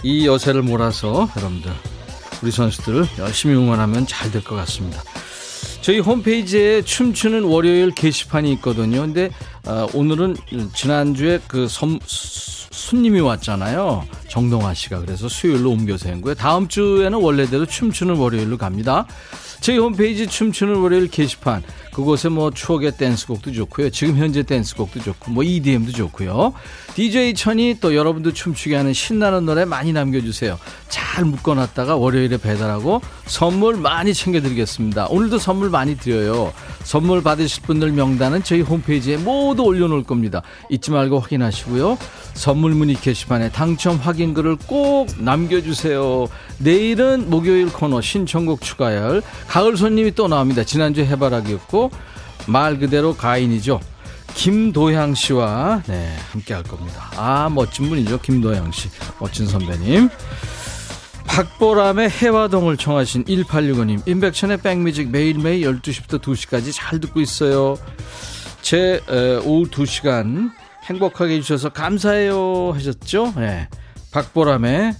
이 0.03 0.25
여세를 0.25 0.63
몰아서 0.63 1.29
여러분들 1.37 1.71
우리 2.41 2.51
선수들 2.51 3.05
열심히 3.19 3.55
응원하면 3.55 4.05
잘 4.07 4.31
될 4.31 4.43
것 4.43 4.55
같습니다. 4.55 5.01
저희 5.81 5.99
홈페이지에 5.99 6.81
춤추는 6.81 7.43
월요일 7.43 7.91
게시판이 7.91 8.51
있거든요. 8.53 9.01
근데 9.01 9.29
어, 9.65 9.87
오늘은 9.93 10.35
지난주에 10.75 11.39
그 11.47 11.67
선, 11.67 11.99
손님이 12.05 13.21
왔잖아요. 13.21 14.05
정동아 14.27 14.73
씨가. 14.73 14.99
그래서 14.99 15.27
수요일로 15.29 15.71
옮겨서 15.71 16.09
한 16.09 16.21
거예요. 16.21 16.35
다음 16.35 16.67
주에는 16.67 17.17
원래대로 17.19 17.65
춤추는 17.65 18.15
월요일로 18.15 18.57
갑니다. 18.57 19.07
저희 19.61 19.77
홈페이지 19.77 20.27
춤추는 20.27 20.75
월요일 20.75 21.07
게시판 21.07 21.63
그곳에 21.93 22.29
뭐 22.29 22.51
추억의 22.51 22.97
댄스곡도 22.97 23.51
좋고요. 23.53 23.89
지금 23.89 24.17
현재 24.17 24.43
댄스곡도 24.43 25.01
좋고 25.01 25.31
뭐 25.31 25.43
EDM도 25.43 25.91
좋고요. 25.93 26.53
DJ 26.97 27.35
천이 27.35 27.77
또 27.79 27.95
여러분도 27.95 28.33
춤추게 28.33 28.75
하는 28.75 28.91
신나는 28.91 29.45
노래 29.45 29.65
많이 29.65 29.93
남겨주세요. 29.93 30.57
잘 30.89 31.25
묶어놨다가 31.25 31.95
월요일에 31.95 32.37
배달하고 32.37 33.01
선물 33.27 33.77
많이 33.77 34.15
챙겨드리겠습니다. 34.15 35.05
오늘도 35.05 35.37
선물 35.37 35.69
많이 35.69 35.95
드려요. 35.95 36.51
선물 36.83 37.21
받으실 37.21 37.61
분들 37.61 37.91
명단은 37.91 38.41
저희 38.41 38.61
홈페이지에 38.61 39.17
모두 39.17 39.61
올려놓을 39.61 40.05
겁니다. 40.05 40.41
잊지 40.71 40.89
말고 40.89 41.19
확인하시고요. 41.19 41.99
선물 42.33 42.71
문의 42.71 42.95
게시판에 42.95 43.51
당첨 43.51 43.97
확인글을 43.97 44.55
꼭 44.65 45.09
남겨주세요. 45.19 46.25
내일은 46.57 47.29
목요일 47.29 47.71
코너 47.71 48.01
신청곡 48.01 48.61
추가열 48.61 49.21
가을 49.47 49.77
손님이 49.77 50.15
또 50.15 50.27
나옵니다. 50.27 50.63
지난주 50.63 51.01
해바라기였고 51.01 51.91
말 52.47 52.79
그대로 52.79 53.15
가인이죠. 53.15 53.81
김도향 54.35 55.15
씨와 55.15 55.83
네, 55.87 56.15
함께 56.31 56.53
할 56.53 56.63
겁니다. 56.63 57.09
아, 57.15 57.49
멋진 57.49 57.89
분이죠. 57.89 58.19
김도향 58.21 58.71
씨. 58.71 58.89
멋진 59.19 59.47
선배님. 59.47 60.09
박보람의 61.25 62.09
해화동을 62.09 62.77
청하신 62.77 63.25
1865님. 63.25 64.07
인백션의 64.07 64.57
백뮤직 64.57 65.09
매일매일 65.09 65.61
12시부터 65.81 66.21
2시까지 66.21 66.71
잘 66.73 66.99
듣고 66.99 67.19
있어요. 67.19 67.77
제 68.61 69.01
에, 69.09 69.35
오후 69.43 69.69
2시간 69.69 70.51
행복하게 70.85 71.35
해주셔서 71.35 71.69
감사해요 71.69 72.71
하셨죠? 72.73 73.33
네. 73.35 73.67
박보람의 74.11 74.93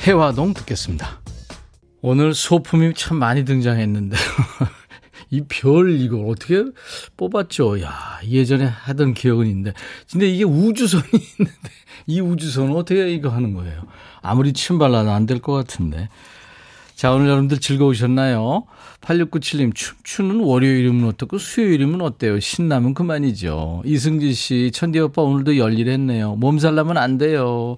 해화동 0.00 0.54
듣겠습니다. 0.54 1.20
오늘 2.00 2.34
소품이 2.34 2.94
참 2.94 3.16
많이 3.18 3.44
등장했는데 3.44 4.16
이 5.30 5.42
별 5.48 5.90
이걸 6.00 6.28
어떻게 6.28 6.64
뽑았죠? 7.16 7.80
야, 7.82 8.18
예전에 8.28 8.64
하던 8.64 9.14
기억은 9.14 9.46
있는데. 9.46 9.72
근데 10.10 10.28
이게 10.28 10.44
우주선이 10.44 11.04
있는데, 11.12 11.52
이 12.06 12.20
우주선은 12.20 12.74
어떻게 12.76 13.12
이거 13.12 13.28
하는 13.30 13.54
거예요? 13.54 13.82
아무리 14.22 14.52
침 14.52 14.78
발라도 14.78 15.10
안 15.10 15.26
될 15.26 15.40
것 15.40 15.52
같은데. 15.52 16.08
자, 16.94 17.10
오늘 17.12 17.26
여러분들 17.28 17.58
즐거우셨나요? 17.58 18.64
8697님, 19.00 19.74
춤추는 19.74 20.40
월요일이면 20.40 21.06
어떻고 21.08 21.38
수요일이면 21.38 22.00
어때요? 22.00 22.38
신나면 22.40 22.94
그만이죠. 22.94 23.82
이승지 23.84 24.32
씨, 24.32 24.70
천디 24.72 25.00
오빠 25.00 25.22
오늘도 25.22 25.58
열일했네요. 25.58 26.36
몸살 26.36 26.74
나면 26.76 26.96
안 26.96 27.18
돼요. 27.18 27.76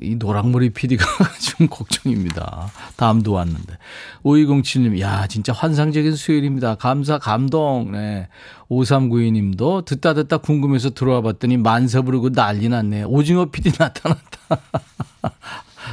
이 0.00 0.14
노랑머리 0.14 0.70
PD가 0.70 1.04
좀 1.40 1.66
걱정입니다. 1.68 2.70
담도 2.96 3.32
왔는데. 3.32 3.78
5207님, 4.24 5.00
야, 5.00 5.26
진짜 5.26 5.52
환상적인 5.52 6.14
수요일입니다. 6.14 6.76
감사, 6.76 7.18
감동. 7.18 7.92
네. 7.92 8.28
5392님도 8.70 9.84
듣다 9.84 10.14
듣다 10.14 10.38
궁금해서 10.38 10.90
들어와 10.90 11.20
봤더니 11.22 11.56
만세 11.56 12.00
부르고 12.00 12.30
난리 12.30 12.68
났네. 12.68 13.04
오징어 13.04 13.46
PD 13.46 13.72
나타났다. 13.78 14.38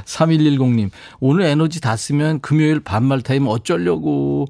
3110님, 0.05 0.91
오늘 1.19 1.45
에너지 1.45 1.81
다 1.81 1.95
쓰면 1.95 2.41
금요일 2.41 2.81
반말 2.81 3.21
타임 3.21 3.47
어쩌려고. 3.47 4.47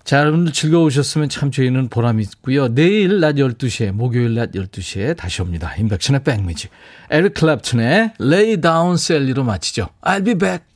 자, 0.03 0.20
여러분들 0.20 0.51
즐거우셨으면 0.53 1.30
참 1.30 1.49
저희는 1.49 1.88
보람 1.89 2.20
있고요. 2.20 2.68
내일 2.68 3.22
낮 3.22 3.36
12시에, 3.36 3.91
목요일 3.91 4.36
낮 4.36 4.51
12시에 4.51 5.16
다시 5.16 5.41
옵니다. 5.41 5.74
인백션의 5.78 6.24
백뮤직. 6.24 6.70
에릭 7.10 7.36
클랩튼의 7.36 8.22
Lay 8.22 8.60
Down 8.62 8.95
Sally로 8.95 9.45
마치죠. 9.45 9.88
I'll 10.01 10.26
be 10.26 10.36
back. 10.36 10.74